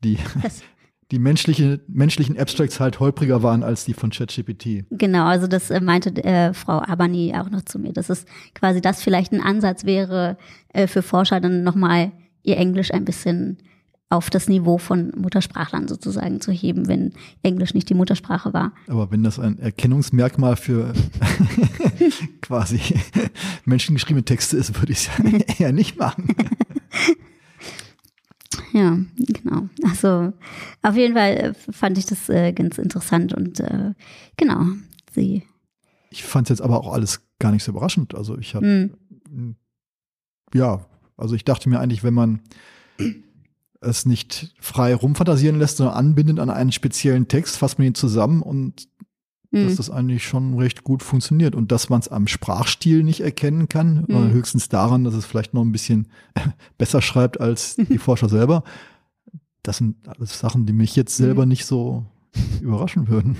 die, 0.03 0.16
Das, 0.42 0.62
die 1.11 1.18
menschliche, 1.18 1.81
menschlichen 1.88 2.38
Abstracts 2.38 2.81
halt 2.81 3.01
holpriger 3.01 3.42
waren 3.42 3.62
als 3.62 3.85
die 3.85 3.94
von 3.94 4.11
ChatGPT. 4.11 4.85
Genau, 4.90 5.25
also 5.25 5.47
das 5.47 5.71
äh, 5.71 5.81
meinte 5.81 6.11
äh, 6.23 6.53
Frau 6.53 6.83
Abani 6.83 7.35
auch 7.35 7.49
noch 7.51 7.62
zu 7.62 7.79
mir, 7.79 7.92
dass 7.92 8.11
es 8.11 8.27
quasi 8.55 8.81
das 8.81 9.03
vielleicht 9.03 9.33
ein 9.33 9.40
Ansatz 9.40 9.85
wäre 9.85 10.37
äh, 10.68 10.87
für 10.87 11.03
Forscher, 11.03 11.40
dann 11.40 11.62
nochmal 11.62 12.12
ihr 12.42 12.59
Englisch 12.59 12.92
ein 12.92 13.05
bisschen 13.05 13.59
auf 14.11 14.31
das 14.31 14.49
Niveau 14.49 14.79
von 14.79 15.12
Muttersprachlern 15.16 15.87
sozusagen 15.87 16.40
zu 16.40 16.51
heben, 16.51 16.88
wenn 16.88 17.12
Englisch 17.42 17.75
nicht 17.75 17.88
die 17.90 17.94
Muttersprache 17.94 18.55
war. 18.55 18.73
Aber 18.87 19.11
wenn 19.11 19.23
das 19.23 19.38
ein 19.38 19.59
Erkennungsmerkmal 19.59 20.57
für 20.57 20.94
quasi 22.40 22.81
menschengeschriebene 23.66 24.25
Texte 24.25 24.57
ist, 24.57 24.75
würde 24.81 24.92
ich 24.92 25.09
es 25.09 25.59
eher 25.61 25.73
nicht 25.73 25.99
machen. 25.99 26.29
Ja, 28.73 28.99
genau. 29.17 29.69
Also 29.85 30.33
auf 30.83 30.97
jeden 30.97 31.15
Fall 31.15 31.37
äh, 31.37 31.55
fand 31.55 31.99
ich 31.99 32.07
das 32.07 32.29
äh, 32.29 32.53
ganz 32.53 32.79
interessant 32.79 33.35
und 33.35 33.61
äh, 33.61 33.93
genau, 34.37 34.65
sie. 35.13 35.43
Ich 36.11 36.25
fand 36.25 36.47
es 36.47 36.59
jetzt 36.59 36.63
aber 36.63 36.79
auch 36.81 36.93
alles 36.93 37.21
gar 37.39 37.53
nicht 37.53 37.63
so 37.63 37.73
überraschend. 37.73 38.15
Also 38.15 38.39
ich 38.39 38.55
hatte, 38.55 38.91
Hm, 39.31 39.57
ja, 40.55 40.87
also 41.17 41.35
ich 41.35 41.45
dachte 41.45 41.69
mir 41.69 41.81
eigentlich, 41.81 42.03
wenn 42.03 42.15
man 42.15 42.41
es 43.81 44.07
nicht 44.07 44.55
frei 44.59 44.95
rumfantasieren 44.95 45.59
lässt, 45.59 45.77
sondern 45.77 45.97
anbindet 45.97 46.39
an 46.41 46.51
einen 46.51 46.73
speziellen 46.73 47.29
Text, 47.29 47.59
fasst 47.59 47.79
man 47.79 47.89
ihn 47.89 47.95
zusammen 47.95 48.43
und 48.43 48.89
hm, 49.53 49.65
dass 49.65 49.77
das 49.77 49.91
eigentlich 49.91 50.27
schon 50.27 50.55
recht 50.59 50.85
gut 50.85 51.03
funktioniert 51.03 51.55
und 51.55 51.73
dass 51.73 51.89
man 51.89 52.01
es 52.01 52.09
am 52.09 52.27
Sprachstil 52.27 53.03
nicht 53.05 53.21
erkennen 53.21 53.69
kann, 53.69 54.01
Mhm. 54.01 54.07
sondern 54.09 54.33
höchstens 54.33 54.69
daran, 54.69 55.05
dass 55.05 55.15
es 55.15 55.25
vielleicht 55.25 55.55
noch 55.55 55.63
ein 55.63 55.73
bisschen 55.73 56.09
besser 56.79 57.01
schreibt 57.03 57.41
als 57.41 57.77
die 57.77 57.99
Forscher 57.99 58.29
selber. 58.29 58.63
Das 59.63 59.79
sind 59.79 59.97
alles 60.09 60.39
Sachen, 60.39 60.67
die 60.67 60.73
mich 60.73 60.97
jetzt 60.97 61.17
selber 61.17 61.43
Mhm. 61.43 61.49
nicht 61.49 61.67
so 61.67 62.05
überraschen 62.61 63.09
würden. 63.09 63.37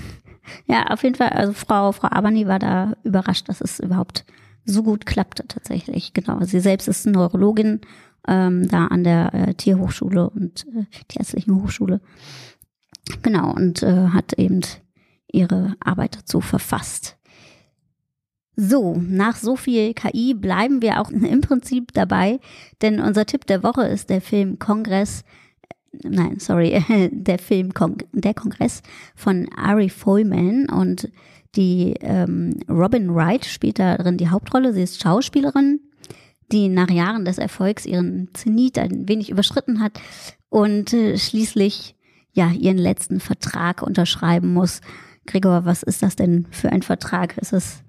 Ja, 0.67 0.87
auf 0.87 1.03
jeden 1.03 1.15
Fall, 1.15 1.29
also 1.29 1.53
Frau, 1.53 1.91
Frau 1.91 2.07
Abani 2.11 2.47
war 2.47 2.59
da 2.59 2.93
überrascht, 3.03 3.47
dass 3.49 3.61
es 3.61 3.79
überhaupt 3.79 4.25
so 4.65 4.81
gut 4.83 5.05
klappte 5.05 5.47
tatsächlich. 5.47 6.13
Genau, 6.13 6.43
sie 6.43 6.59
selbst 6.59 6.87
ist 6.87 7.05
Neurologin 7.05 7.81
ähm, 8.27 8.67
da 8.67 8.87
an 8.87 9.03
der 9.03 9.33
äh, 9.33 9.53
Tierhochschule 9.53 10.29
und 10.29 10.65
äh, 10.75 10.85
Tierärztlichen 11.07 11.55
Hochschule. 11.55 12.01
Genau, 13.21 13.53
und 13.53 13.81
äh, 13.83 14.07
hat 14.09 14.33
eben 14.33 14.61
ihre 15.31 15.75
Arbeit 15.79 16.17
dazu 16.17 16.41
verfasst. 16.41 17.17
So, 18.61 19.01
nach 19.01 19.37
so 19.37 19.55
viel 19.55 19.93
KI 19.93 20.33
bleiben 20.33 20.81
wir 20.81 20.99
auch 20.99 21.09
im 21.11 21.39
Prinzip 21.39 21.93
dabei, 21.93 22.39
denn 22.81 22.99
unser 22.99 23.25
Tipp 23.25 23.45
der 23.47 23.63
Woche 23.63 23.83
ist 23.83 24.09
der 24.09 24.19
Film 24.19 24.59
Kongress, 24.59 25.23
äh, 26.03 26.09
nein, 26.09 26.39
sorry, 26.39 26.83
der 27.11 27.39
Film 27.39 27.73
Kong 27.73 27.97
Der 28.11 28.33
Kongress 28.33 28.81
von 29.15 29.47
Ari 29.55 29.89
Folman 29.89 30.67
und 30.69 31.09
die 31.55 31.95
ähm, 32.01 32.59
Robin 32.69 33.15
Wright 33.15 33.45
spielt 33.45 33.79
darin 33.79 34.17
die 34.17 34.29
Hauptrolle. 34.29 34.73
Sie 34.73 34.83
ist 34.83 35.01
Schauspielerin, 35.01 35.79
die 36.51 36.67
nach 36.67 36.89
Jahren 36.89 37.25
des 37.25 37.37
Erfolgs 37.37 37.85
ihren 37.85 38.27
Zenit 38.33 38.77
ein 38.77 39.07
wenig 39.07 39.29
überschritten 39.29 39.79
hat 39.79 39.99
und 40.49 40.93
äh, 40.93 41.17
schließlich 41.17 41.95
ja 42.33 42.51
ihren 42.51 42.77
letzten 42.77 43.19
Vertrag 43.19 43.81
unterschreiben 43.81 44.53
muss. 44.53 44.81
Gregor, 45.25 45.65
was 45.65 45.83
ist 45.83 46.01
das 46.01 46.15
denn 46.15 46.47
für 46.51 46.71
ein 46.71 46.81
Vertrag? 46.81 47.37
Ist 47.37 47.53
es 47.53 47.79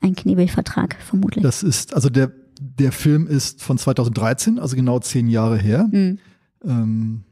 ein 0.00 0.14
Knebelvertrag 0.14 0.96
vermutlich? 1.00 1.42
Das 1.42 1.62
ist, 1.62 1.94
also 1.94 2.08
der, 2.08 2.32
der 2.60 2.92
Film 2.92 3.26
ist 3.26 3.62
von 3.62 3.78
2013, 3.78 4.58
also 4.58 4.76
genau 4.76 4.98
zehn 5.00 5.28
Jahre 5.28 5.58
her. 5.58 5.88
Hm, 5.90 6.18
Ähm, 6.64 7.24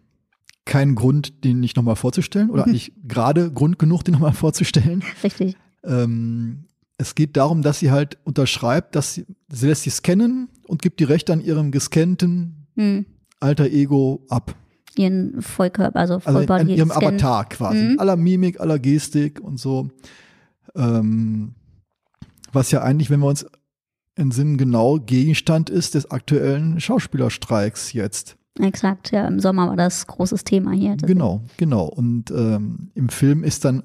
kein 0.65 0.95
Grund, 0.95 1.45
den 1.45 1.61
nicht 1.61 1.77
nochmal 1.77 1.97
vorzustellen 1.97 2.51
oder 2.51 2.65
eigentlich 2.67 2.93
gerade 3.07 3.53
Grund 3.53 3.79
genug, 3.79 4.05
den 4.05 4.13
nochmal 4.13 4.33
vorzustellen. 4.33 5.03
richtig. 5.25 5.57
Ähm, 5.85 6.65
es 6.99 7.15
geht 7.15 7.37
darum, 7.37 7.63
dass 7.63 7.79
sie 7.79 7.91
halt 7.91 8.19
unterschreibt, 8.25 8.95
dass 8.95 9.15
sie, 9.15 9.27
sie 9.51 9.67
lässt 9.69 9.85
sich 9.85 9.95
scannen 9.95 10.49
und 10.67 10.83
gibt 10.83 11.01
die 11.01 11.05
Rechte 11.05 11.33
an 11.33 11.41
ihrem 11.41 11.71
gescannten 11.71 12.67
Hm. 12.77 13.07
alter 13.41 13.67
Ego 13.67 14.25
ab. 14.29 14.55
Ihren 14.97 15.41
Vollkörper, 15.41 15.99
also 15.99 16.15
Also 16.15 16.29
an 16.29 16.35
Vollbody 16.35 16.75
ihrem 16.75 16.91
Scan. 16.91 17.07
Avatar 17.07 17.49
quasi. 17.49 17.83
Mhm. 17.83 17.99
Aller 18.01 18.17
Mimik, 18.17 18.61
aller 18.61 18.79
Gestik 18.79 19.41
und 19.41 19.59
so. 19.59 19.89
Ähm, 20.75 21.55
was 22.53 22.71
ja 22.71 22.83
eigentlich, 22.83 23.11
wenn 23.11 23.21
wir 23.21 23.29
uns 23.29 23.47
in 24.17 24.31
Sinn 24.31 24.59
genau 24.59 24.99
Gegenstand 24.99 25.71
ist 25.71 25.95
des 25.95 26.11
aktuellen 26.11 26.81
Schauspielerstreiks 26.81 27.93
jetzt. 27.93 28.37
Exakt, 28.59 29.13
ja, 29.13 29.27
im 29.27 29.41
Sommer 29.41 29.69
war 29.69 29.77
das 29.77 30.07
großes 30.07 30.45
Thema 30.45 30.73
hier. 30.73 30.97
Genau, 30.97 31.43
genau. 31.57 31.87
Und 31.87 32.31
ähm, 32.31 32.91
im 32.95 33.09
Film 33.09 33.45
ist 33.45 33.65
dann 33.65 33.85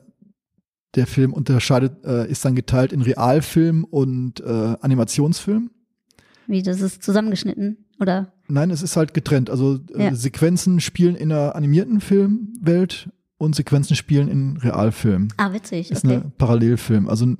der 0.95 1.07
Film 1.07 1.33
unterscheidet, 1.33 2.03
äh, 2.03 2.29
ist 2.29 2.43
dann 2.45 2.55
geteilt 2.55 2.91
in 2.91 3.01
Realfilm 3.01 3.83
und 3.83 4.39
äh, 4.41 4.75
Animationsfilm. 4.81 5.69
Wie, 6.47 6.61
das 6.61 6.81
ist 6.81 7.03
zusammengeschnitten, 7.03 7.85
oder? 7.99 8.33
Nein, 8.47 8.69
es 8.69 8.81
ist 8.81 8.95
halt 8.95 9.13
getrennt. 9.13 9.49
Also 9.49 9.79
äh, 9.95 10.05
Ja. 10.05 10.15
Sequenzen 10.15 10.79
spielen 10.79 11.15
in 11.15 11.29
der 11.29 11.55
animierten 11.55 11.99
Filmwelt 12.01 13.09
und 13.37 13.55
Sequenzen 13.55 13.95
spielen 13.95 14.27
in 14.27 14.57
Realfilm. 14.57 15.29
Ah, 15.37 15.51
witzig, 15.53 15.91
Ist 15.91 16.05
okay. 16.05 16.15
eine 16.15 16.31
Parallelfilm. 16.37 17.09
Also 17.09 17.25
ein 17.25 17.37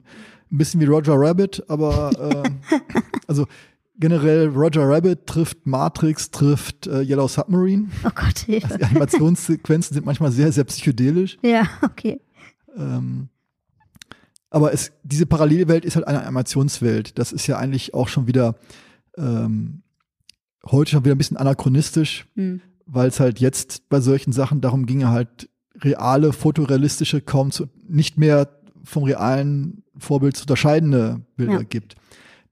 bisschen 0.49 0.79
wie 0.81 0.85
Roger 0.85 1.13
Rabbit, 1.15 1.63
aber 1.67 2.11
äh, 2.45 2.75
also 3.27 3.45
generell 3.97 4.47
Roger 4.49 4.87
Rabbit 4.89 5.25
trifft 5.25 5.65
Matrix, 5.65 6.31
trifft 6.31 6.87
äh, 6.87 7.01
Yellow 7.01 7.27
Submarine. 7.27 7.87
Oh 8.03 8.09
Gott, 8.13 8.39
Hilfe. 8.39 8.77
Die 8.77 8.83
Animationssequenzen 8.83 9.93
sind 9.93 10.05
manchmal 10.05 10.31
sehr, 10.31 10.51
sehr 10.51 10.65
psychedelisch. 10.65 11.37
Ja, 11.41 11.63
okay. 11.81 12.19
Ähm, 12.75 13.29
Aber 14.49 14.73
es, 14.73 14.91
diese 15.03 15.25
Parallelwelt 15.25 15.85
ist 15.85 15.95
halt 15.95 16.07
eine 16.07 16.21
Animationswelt. 16.23 17.17
Das 17.17 17.31
ist 17.31 17.47
ja 17.47 17.57
eigentlich 17.57 17.93
auch 17.93 18.09
schon 18.09 18.27
wieder 18.27 18.55
ähm, 19.17 19.81
heute 20.71 20.91
schon 20.91 21.05
wieder 21.05 21.15
ein 21.15 21.17
bisschen 21.17 21.37
anachronistisch, 21.37 22.27
Hm. 22.35 22.61
weil 22.85 23.07
es 23.09 23.19
halt 23.19 23.39
jetzt 23.39 23.87
bei 23.89 23.99
solchen 24.01 24.31
Sachen 24.33 24.61
darum 24.61 24.85
ginge, 24.85 25.09
halt 25.09 25.49
reale, 25.81 26.33
fotorealistische, 26.33 27.21
kaum 27.21 27.51
zu, 27.51 27.67
nicht 27.87 28.17
mehr 28.17 28.49
vom 28.83 29.03
realen 29.03 29.83
Vorbild 29.97 30.35
zu 30.37 30.43
unterscheidende 30.43 31.21
Bilder 31.35 31.53
Ja. 31.53 31.63
gibt. 31.63 31.95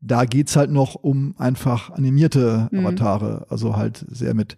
Da 0.01 0.25
geht's 0.25 0.55
halt 0.57 0.69
noch 0.71 0.95
um 0.95 1.33
einfach 1.37 1.89
animierte 1.91 2.67
Mhm. 2.71 2.79
Avatare, 2.79 3.45
also 3.49 3.75
halt 3.77 4.05
sehr 4.09 4.33
mit 4.33 4.57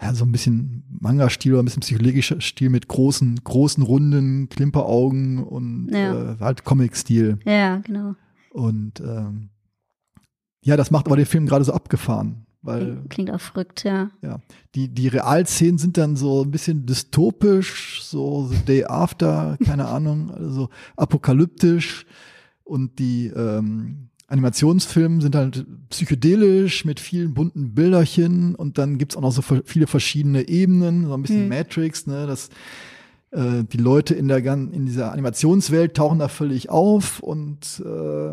ja, 0.00 0.12
so 0.14 0.24
ein 0.24 0.32
bisschen 0.32 0.82
Manga-Stil 0.98 1.52
oder 1.52 1.62
ein 1.62 1.66
bisschen 1.66 1.82
psychologischer 1.82 2.40
Stil 2.40 2.70
mit 2.70 2.88
großen, 2.88 3.36
großen, 3.44 3.84
runden 3.84 4.48
Klimperaugen 4.48 5.38
und 5.44 5.90
Ja. 5.92 6.32
äh, 6.32 6.36
halt 6.40 6.64
Comic-Stil. 6.64 7.38
Ja, 7.44 7.76
genau. 7.76 8.16
Und 8.50 8.98
ähm, 9.00 9.50
ja, 10.64 10.76
das 10.76 10.90
macht 10.90 11.06
aber 11.06 11.16
den 11.16 11.26
Film 11.26 11.46
gerade 11.46 11.64
so 11.64 11.72
abgefahren, 11.72 12.46
weil 12.62 13.02
Klingt, 13.08 13.30
auch 13.30 13.40
verrückt, 13.40 13.84
ja. 13.84 14.10
ja, 14.22 14.38
die, 14.74 14.88
die 14.88 15.08
Realszenen 15.08 15.78
sind 15.78 15.96
dann 15.96 16.16
so 16.16 16.42
ein 16.42 16.50
bisschen 16.50 16.86
dystopisch, 16.86 18.02
so 18.02 18.46
The 18.46 18.64
Day 18.64 18.84
After, 18.84 19.56
keine 19.64 19.88
Ahnung, 19.88 20.30
also 20.30 20.68
apokalyptisch 20.96 22.06
und 22.62 22.98
die 22.98 23.26
ähm, 23.26 24.08
Animationsfilme 24.28 25.20
sind 25.20 25.34
halt 25.34 25.66
psychedelisch 25.90 26.84
mit 26.84 27.00
vielen 27.00 27.34
bunten 27.34 27.74
Bilderchen 27.74 28.54
und 28.54 28.78
dann 28.78 28.96
gibt's 28.96 29.16
auch 29.16 29.20
noch 29.20 29.32
so 29.32 29.42
viele 29.42 29.86
verschiedene 29.86 30.48
Ebenen, 30.48 31.06
so 31.06 31.14
ein 31.14 31.22
bisschen 31.22 31.42
Hm. 31.42 31.48
Matrix, 31.48 32.06
ne, 32.06 32.26
dass 32.26 32.48
äh, 33.32 33.64
die 33.64 33.76
Leute 33.76 34.14
in 34.14 34.28
der 34.28 34.38
in 34.44 34.86
dieser 34.86 35.12
Animationswelt 35.12 35.94
tauchen 35.96 36.18
da 36.18 36.28
völlig 36.28 36.70
auf 36.70 37.20
und 37.20 37.82
äh, 37.84 38.32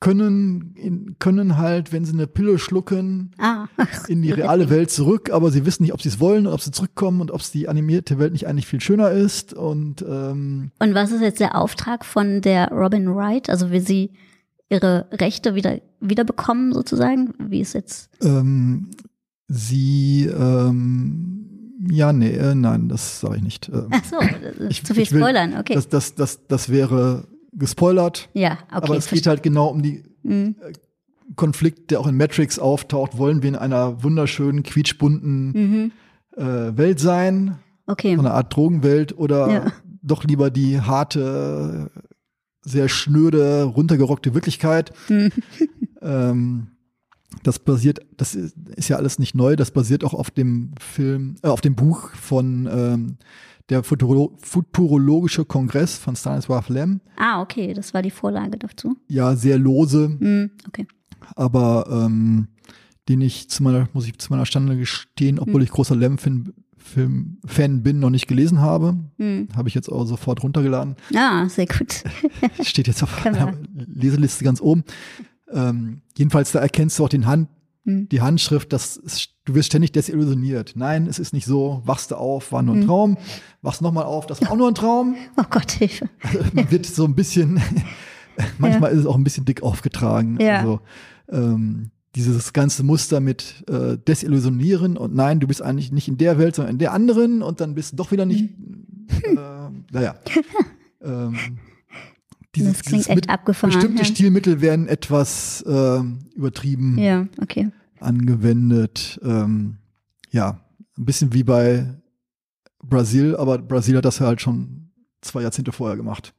können 0.00 0.72
in, 0.76 1.16
können 1.18 1.58
halt, 1.58 1.92
wenn 1.92 2.04
sie 2.06 2.14
eine 2.14 2.26
Pille 2.26 2.58
schlucken, 2.58 3.32
Ah, 3.38 3.66
in 4.08 4.22
die 4.22 4.32
reale 4.32 4.70
Welt 4.70 4.90
zurück, 4.90 5.30
aber 5.30 5.50
sie 5.50 5.66
wissen 5.66 5.82
nicht, 5.82 5.92
ob 5.92 6.00
sie 6.00 6.08
es 6.08 6.18
wollen 6.20 6.46
oder 6.46 6.54
ob 6.54 6.62
sie 6.62 6.70
zurückkommen 6.70 7.20
und 7.20 7.30
ob 7.30 7.40
es 7.40 7.50
die 7.52 7.68
animierte 7.68 8.18
Welt 8.18 8.32
nicht 8.32 8.46
eigentlich 8.46 8.66
viel 8.66 8.80
schöner 8.80 9.10
ist. 9.10 9.52
Und 9.52 10.02
ähm, 10.02 10.70
Und 10.78 10.94
was 10.94 11.12
ist 11.12 11.20
jetzt 11.20 11.40
der 11.40 11.54
Auftrag 11.54 12.04
von 12.06 12.40
der 12.40 12.68
Robin 12.72 13.14
Wright? 13.14 13.50
Also 13.50 13.70
will 13.70 13.82
sie 13.82 14.10
ihre 14.70 15.06
Rechte 15.12 15.54
wieder, 15.54 15.80
wieder 16.00 16.24
bekommen 16.24 16.72
sozusagen? 16.72 17.34
Wie 17.38 17.60
ist 17.60 17.74
jetzt? 17.74 18.08
ähm, 18.22 18.88
sie, 19.48 20.26
ähm, 20.26 21.36
ja, 21.90 22.12
nee, 22.12 22.30
äh, 22.30 22.54
nein, 22.54 22.88
das 22.88 23.20
sage 23.20 23.36
ich 23.36 23.42
nicht. 23.42 23.68
Ähm, 23.72 23.88
Ach 23.90 24.04
so, 24.04 24.16
Ich- 24.68 24.84
zu 24.84 24.94
viel 24.94 25.06
spoilern, 25.06 25.56
okay. 25.58 25.74
das, 25.74 25.88
das, 25.88 26.14
das, 26.14 26.46
das 26.46 26.68
wäre 26.68 27.24
gespoilert, 27.52 28.28
ja, 28.32 28.52
okay. 28.52 28.60
aber 28.70 28.96
es 28.96 29.08
geht 29.08 29.26
halt 29.26 29.42
genau 29.42 29.68
um 29.68 29.82
die 29.82 30.02
Mhm. 30.22 30.56
Konflikt, 31.36 31.90
der 31.90 32.00
auch 32.00 32.06
in 32.06 32.16
Matrix 32.16 32.58
auftaucht. 32.58 33.16
Wollen 33.16 33.42
wir 33.42 33.48
in 33.50 33.56
einer 33.56 34.02
wunderschönen, 34.02 34.62
quietschbunten 34.62 35.52
Mhm. 35.52 35.92
äh, 36.36 36.76
Welt 36.76 37.00
sein? 37.00 37.56
Okay. 37.86 38.14
so 38.14 38.20
eine 38.20 38.32
Art 38.32 38.54
Drogenwelt 38.54 39.16
oder 39.18 39.50
Ja. 39.50 39.72
doch 40.02 40.22
lieber 40.24 40.50
die 40.50 40.80
harte, 40.80 41.90
sehr 42.62 42.88
schnöde, 42.88 43.64
runtergerockte 43.64 44.34
Wirklichkeit. 44.34 44.92
Mhm. 45.08 45.30
ähm, 46.02 46.66
das 47.42 47.58
basiert, 47.60 48.00
das 48.16 48.34
ist, 48.34 48.54
ist 48.76 48.88
ja 48.88 48.96
alles 48.96 49.18
nicht 49.18 49.34
neu, 49.34 49.56
das 49.56 49.70
basiert 49.70 50.04
auch 50.04 50.14
auf 50.14 50.30
dem 50.30 50.72
Film, 50.78 51.36
äh, 51.42 51.48
auf 51.48 51.60
dem 51.62 51.74
Buch 51.76 52.10
von 52.10 52.68
ähm, 52.70 53.16
der 53.70 53.82
Futuro 53.82 54.36
Futurologische 54.42 55.44
Kongress 55.44 55.96
von 55.96 56.14
Stanisław 56.16 56.70
Lem. 56.72 57.00
Ah, 57.16 57.40
okay, 57.40 57.72
das 57.72 57.94
war 57.94 58.02
die 58.02 58.10
Vorlage 58.10 58.58
dazu. 58.58 58.96
Ja, 59.08 59.36
sehr 59.36 59.58
lose, 59.58 60.08
Mhm. 60.08 60.50
Okay. 60.68 60.86
aber 61.36 61.86
ähm, 61.90 62.48
den 63.08 63.20
ich 63.20 63.48
zu 63.48 63.62
meiner, 63.62 63.88
muss 63.92 64.06
ich 64.06 64.18
zu 64.18 64.32
meiner 64.32 64.46
Stande 64.46 64.76
gestehen, 64.76 65.36
Hm. 65.38 65.44
obwohl 65.48 65.62
ich 65.62 65.70
großer 65.70 65.96
Lem-Fan 65.96 66.52
Film, 66.82 67.36
Fan 67.44 67.82
bin, 67.82 68.00
noch 68.00 68.08
nicht 68.10 68.26
gelesen 68.26 68.60
habe. 68.60 68.96
Mhm. 69.18 69.48
Habe 69.54 69.68
ich 69.68 69.74
jetzt 69.74 69.92
auch 69.92 70.06
sofort 70.06 70.42
runtergeladen. 70.42 70.96
Ah, 71.14 71.46
sehr 71.48 71.66
gut. 71.66 72.02
Steht 72.62 72.86
jetzt 72.88 73.02
auf 73.02 73.22
meiner 73.24 73.52
Leseliste 73.74 74.44
ganz 74.44 74.60
oben. 74.62 74.84
Ähm, 75.52 76.00
jedenfalls, 76.16 76.52
da 76.52 76.58
erkennst 76.60 76.98
du 76.98 77.04
auch 77.04 77.08
den 77.10 77.26
Hand, 77.26 77.48
Mhm. 77.90 78.08
die 78.08 78.20
Handschrift, 78.20 78.72
das 78.72 78.96
ist, 78.96 79.34
du 79.44 79.54
wirst 79.54 79.66
ständig 79.68 79.92
desillusioniert. 79.92 80.72
Nein, 80.76 81.06
es 81.06 81.18
ist 81.18 81.32
nicht 81.32 81.46
so, 81.46 81.82
wachst 81.84 82.10
du 82.10 82.16
auf, 82.16 82.52
war 82.52 82.62
nur 82.62 82.74
Hm. 82.74 82.82
ein 82.82 82.86
Traum, 82.86 83.18
wachst 83.62 83.82
nochmal 83.82 84.04
auf, 84.04 84.26
das 84.26 84.40
war 84.42 84.52
auch 84.52 84.56
nur 84.56 84.68
ein 84.68 84.74
Traum. 84.74 85.16
Oh 85.36 85.44
Gott, 85.50 85.70
Hilfe. 85.72 86.08
Man 86.52 86.70
wird 86.70 86.86
so 86.86 87.04
ein 87.04 87.14
bisschen, 87.14 87.60
manchmal 88.58 88.92
ist 88.92 89.00
es 89.00 89.06
auch 89.06 89.16
ein 89.16 89.24
bisschen 89.24 89.44
dick 89.44 89.62
aufgetragen. 89.62 90.38
Ja. 90.40 90.58
Also, 90.58 90.80
ähm, 91.30 91.90
dieses 92.16 92.52
ganze 92.52 92.82
Muster 92.82 93.20
mit 93.20 93.62
äh, 93.68 93.96
Desillusionieren 93.96 94.96
und 94.96 95.14
nein, 95.14 95.38
du 95.38 95.46
bist 95.46 95.62
eigentlich 95.62 95.92
nicht 95.92 96.08
in 96.08 96.18
der 96.18 96.38
Welt, 96.38 96.56
sondern 96.56 96.74
in 96.74 96.78
der 96.78 96.92
anderen 96.92 97.40
und 97.42 97.60
dann 97.60 97.74
bist 97.76 97.92
du 97.92 97.96
doch 97.96 98.10
wieder 98.10 98.26
nicht. 98.26 98.40
Hm. 98.40 99.36
Äh, 99.36 99.92
naja. 99.92 100.14
ähm, 101.02 101.36
dieses, 102.56 102.72
das 102.72 102.82
klingt 102.82 103.04
dieses 103.04 103.16
echt 103.16 103.30
abgefahren. 103.30 103.72
bestimmte 103.72 104.02
ja. 104.02 104.04
Stilmittel 104.04 104.60
werden 104.60 104.88
etwas 104.88 105.64
ähm, 105.68 106.18
übertrieben 106.34 106.98
ja, 106.98 107.26
okay. 107.40 107.70
Angewendet. 108.00 109.20
Ähm, 109.22 109.78
ja, 110.30 110.60
ein 110.98 111.04
bisschen 111.04 111.32
wie 111.32 111.42
bei 111.44 111.94
Brasil, 112.82 113.36
aber 113.36 113.58
Brasil 113.58 113.96
hat 113.96 114.04
das 114.04 114.18
ja 114.18 114.26
halt 114.26 114.40
schon 114.40 114.90
zwei 115.20 115.42
Jahrzehnte 115.42 115.72
vorher 115.72 115.96
gemacht. 115.96 116.34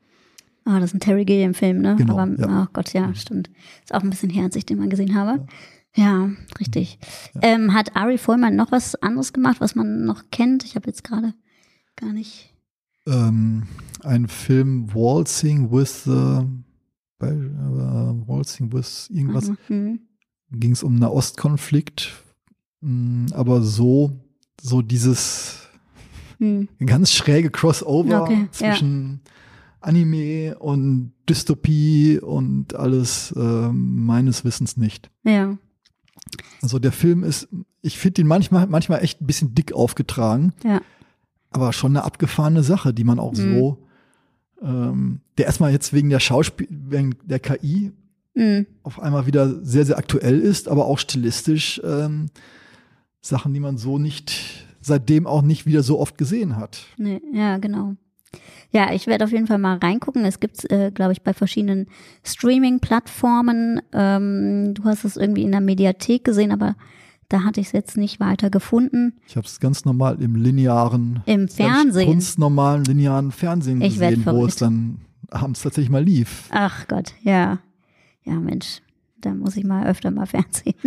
Ah, 0.65 0.79
das 0.79 0.91
ist 0.91 0.95
ein 0.95 0.99
Terry 0.99 1.25
Gilliam-Film, 1.25 1.79
ne? 1.81 1.95
Genau, 1.97 2.17
Aber, 2.19 2.39
ja. 2.39 2.63
oh 2.63 2.67
Gott, 2.73 2.93
ja, 2.93 3.13
stimmt. 3.15 3.49
Ist 3.83 3.93
auch 3.93 4.03
ein 4.03 4.09
bisschen 4.11 4.29
her, 4.29 4.43
als 4.45 4.55
ich 4.55 4.65
den 4.65 4.77
mal 4.77 4.89
gesehen 4.89 5.15
habe. 5.15 5.45
Ja, 5.95 6.29
richtig. 6.59 6.99
Ähm, 7.41 7.73
hat 7.73 7.95
Ari 7.95 8.17
Vollmann 8.17 8.55
noch 8.55 8.71
was 8.71 8.95
anderes 8.95 9.33
gemacht, 9.33 9.59
was 9.59 9.75
man 9.75 10.05
noch 10.05 10.23
kennt? 10.31 10.63
Ich 10.63 10.75
habe 10.75 10.87
jetzt 10.87 11.03
gerade 11.03 11.33
gar 11.95 12.13
nicht. 12.13 12.53
ähm, 13.07 13.63
ein 14.03 14.27
Film 14.27 14.93
Waltzing 14.93 15.71
with 15.71 16.03
the 16.05 16.45
bei, 17.19 17.29
äh, 17.29 18.27
Waltzing 18.27 18.71
with 18.71 19.09
irgendwas 19.11 19.51
Mhm. 19.67 19.99
Ging 20.51 20.71
es 20.73 20.83
um 20.83 20.93
einen 20.95 21.03
Ostkonflikt, 21.03 22.11
mh, 22.81 23.35
aber 23.35 23.61
so 23.61 24.11
so 24.61 24.81
dieses 24.81 25.57
Hm. 26.39 26.67
ganz 26.85 27.11
schräge 27.11 27.49
Crossover 27.51 28.23
Okay, 28.23 28.41
ja. 28.41 28.51
zwischen 28.51 29.21
Anime 29.79 30.57
und 30.59 31.13
Dystopie 31.29 32.19
und 32.19 32.75
alles 32.75 33.33
ähm, 33.37 34.05
meines 34.05 34.43
Wissens 34.45 34.77
nicht. 34.77 35.09
Ja. 35.23 35.57
Also 36.61 36.77
der 36.79 36.91
Film 36.91 37.23
ist, 37.23 37.47
ich 37.81 37.97
finde 37.97 38.21
ihn 38.21 38.27
manchmal 38.27 38.67
manchmal 38.67 39.03
echt 39.03 39.21
ein 39.21 39.27
bisschen 39.27 39.53
dick 39.55 39.73
aufgetragen. 39.73 40.53
Ja. 40.63 40.81
aber 41.53 41.73
schon 41.73 41.91
eine 41.91 42.05
abgefahrene 42.05 42.63
Sache, 42.63 42.93
die 42.93 43.03
man 43.03 43.19
auch 43.19 43.33
Mhm. 43.33 43.35
so, 43.57 43.83
ähm, 44.61 45.19
der 45.37 45.47
erstmal 45.47 45.71
jetzt 45.71 45.91
wegen 45.93 46.09
der 46.09 46.19
Schauspiel, 46.21 46.67
wegen 46.69 47.15
der 47.25 47.39
KI 47.39 47.91
Hm. 48.33 48.65
auf 48.83 49.01
einmal 49.01 49.25
wieder 49.25 49.63
sehr, 49.63 49.85
sehr 49.85 49.97
aktuell 49.97 50.39
ist, 50.39 50.69
aber 50.69 50.85
auch 50.85 50.99
stilistisch 50.99 51.81
ähm, 51.83 52.29
Sachen, 53.19 53.53
die 53.53 53.59
man 53.59 53.77
so 53.77 53.97
nicht, 53.97 54.65
seitdem 54.79 55.27
auch 55.27 55.41
nicht 55.41 55.65
wieder 55.65 55.83
so 55.83 55.99
oft 55.99 56.17
gesehen 56.17 56.55
hat. 56.55 56.85
Nee, 56.97 57.21
ja, 57.33 57.57
genau. 57.57 57.95
Ja, 58.71 58.93
ich 58.93 59.05
werde 59.05 59.25
auf 59.25 59.31
jeden 59.31 59.47
Fall 59.47 59.57
mal 59.57 59.77
reingucken. 59.77 60.23
Es 60.23 60.39
gibt, 60.39 60.69
äh, 60.71 60.91
glaube 60.91 61.11
ich, 61.11 61.21
bei 61.21 61.33
verschiedenen 61.33 61.87
Streaming-Plattformen. 62.23 63.81
Ähm, 63.91 64.73
du 64.73 64.85
hast 64.85 65.03
es 65.03 65.17
irgendwie 65.17 65.43
in 65.43 65.51
der 65.51 65.59
Mediathek 65.59 66.23
gesehen, 66.23 66.53
aber 66.53 66.77
da 67.27 67.43
hatte 67.43 67.59
ich 67.59 67.67
es 67.67 67.73
jetzt 67.73 67.97
nicht 67.97 68.19
weiter 68.19 68.49
gefunden. 68.49 69.13
Ich 69.27 69.35
habe 69.35 69.45
es 69.45 69.59
ganz 69.59 69.83
normal 69.85 70.21
im 70.21 70.35
linearen, 70.35 71.21
Im 71.25 71.47
Fernsehen. 71.49 72.07
kunstnormalen 72.07 72.85
linearen 72.85 73.31
Fernsehen 73.31 73.81
gesehen, 73.81 74.25
wo 74.25 74.45
es 74.45 74.55
dann 74.55 75.01
abends 75.29 75.61
tatsächlich 75.61 75.91
mal 75.91 76.03
lief. 76.03 76.47
Ach 76.51 76.87
Gott, 76.87 77.13
ja. 77.23 77.59
Ja, 78.23 78.33
Mensch, 78.39 78.81
da 79.19 79.33
muss 79.33 79.57
ich 79.57 79.63
mal 79.63 79.87
öfter 79.87 80.11
mal 80.11 80.25
Fernsehen. 80.25 80.75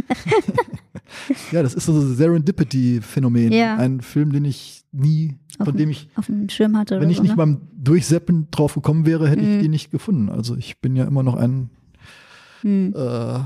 Ja, 1.52 1.62
das 1.62 1.74
ist 1.74 1.84
so 1.86 1.92
ein 1.92 2.14
Serendipity-Phänomen. 2.16 3.52
Ja. 3.52 3.76
Ein 3.76 4.00
Film, 4.00 4.32
den 4.32 4.44
ich 4.44 4.84
nie, 4.90 5.36
Auf 5.58 5.66
von 5.66 5.76
dem- 5.76 5.90
ich 5.90 6.08
Auf 6.16 6.26
dem 6.26 6.48
Schirm 6.48 6.76
hatte 6.76 6.98
Wenn 7.00 7.10
ich 7.10 7.18
so, 7.18 7.22
nicht 7.22 7.32
ne? 7.32 7.36
beim 7.36 7.60
Durchseppen 7.76 8.48
drauf 8.50 8.74
gekommen 8.74 9.06
wäre, 9.06 9.28
hätte 9.28 9.42
Mhm. 9.42 9.56
ich 9.56 9.62
die 9.62 9.68
nicht 9.68 9.90
gefunden. 9.90 10.28
Also 10.28 10.56
ich 10.56 10.80
bin 10.80 10.96
ja 10.96 11.04
immer 11.04 11.22
noch 11.22 11.36
ein 11.36 11.70
Hm, 12.62 12.94
äh, 12.96 13.38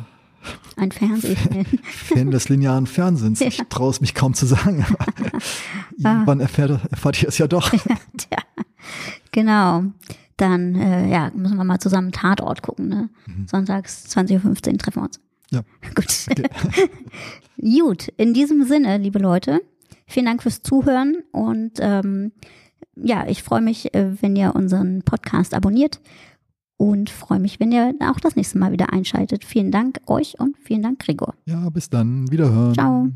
ein 0.77 0.93
Fernsehfan. 0.93 1.67
Fan 1.83 2.31
des 2.31 2.49
linearen 2.49 2.87
Fernsehens. 2.87 3.41
Ich 3.41 3.59
Ja. 3.59 3.65
traue 3.69 3.91
es 3.91 4.01
mich 4.01 4.15
kaum 4.15 4.33
zu 4.35 4.47
sagen. 4.47 4.87
Aber 6.05 6.33
Ah. 6.33 6.41
erfährt, 6.41 6.81
erfahrt 6.91 7.21
ihr 7.23 7.29
es 7.29 7.37
ja 7.39 7.49
doch. 7.49 7.71
Tja, 8.17 8.39
genau. 9.33 9.83
Dann 10.39 10.75
äh, 10.77 11.11
ja, 11.11 11.31
müssen 11.35 11.57
wir 11.57 11.65
mal 11.65 11.81
zusammen 11.81 12.13
Tatort 12.13 12.63
gucken. 12.63 12.89
Ne? 12.89 13.11
Sonntags 13.47 14.07
20.15 14.09 14.73
Uhr 14.73 14.79
treffen 14.79 15.01
wir 15.01 15.05
uns. 15.05 15.21
Ja. 15.51 15.63
Gut. 15.95 16.27
Gut, 17.79 18.09
in 18.17 18.35
diesem 18.35 18.65
Sinne, 18.65 18.99
liebe 18.99 19.19
Leute, 19.19 19.61
vielen 20.07 20.27
Dank 20.27 20.43
fürs 20.43 20.63
Zuhören 20.63 21.19
und 21.33 21.73
ähm, 21.81 22.33
ja, 22.95 23.27
ich 23.29 23.43
freue 23.43 23.61
mich, 23.61 23.95
äh, 23.95 24.23
wenn 24.23 24.37
ihr 24.37 24.55
unseren 24.55 25.03
Podcast 25.03 25.55
abonniert 25.55 26.01
und 26.77 27.11
freue 27.11 27.41
mich, 27.41 27.61
wenn 27.61 27.73
ihr 27.73 27.95
auch 28.09 28.21
das 28.21 28.37
nächste 28.37 28.59
Mal 28.59 28.73
wieder 28.73 28.93
einschaltet. 28.93 29.45
Vielen 29.45 29.71
Dank 29.71 30.01
euch 30.07 30.39
und 30.39 30.57
vielen 30.59 30.83
Dank, 30.83 31.01
Gregor. 31.01 31.35
Ja, 31.47 31.69
bis 31.71 31.91
dann. 31.91 32.31
Wiederhören. 32.31 32.75
Ciao. 32.75 33.09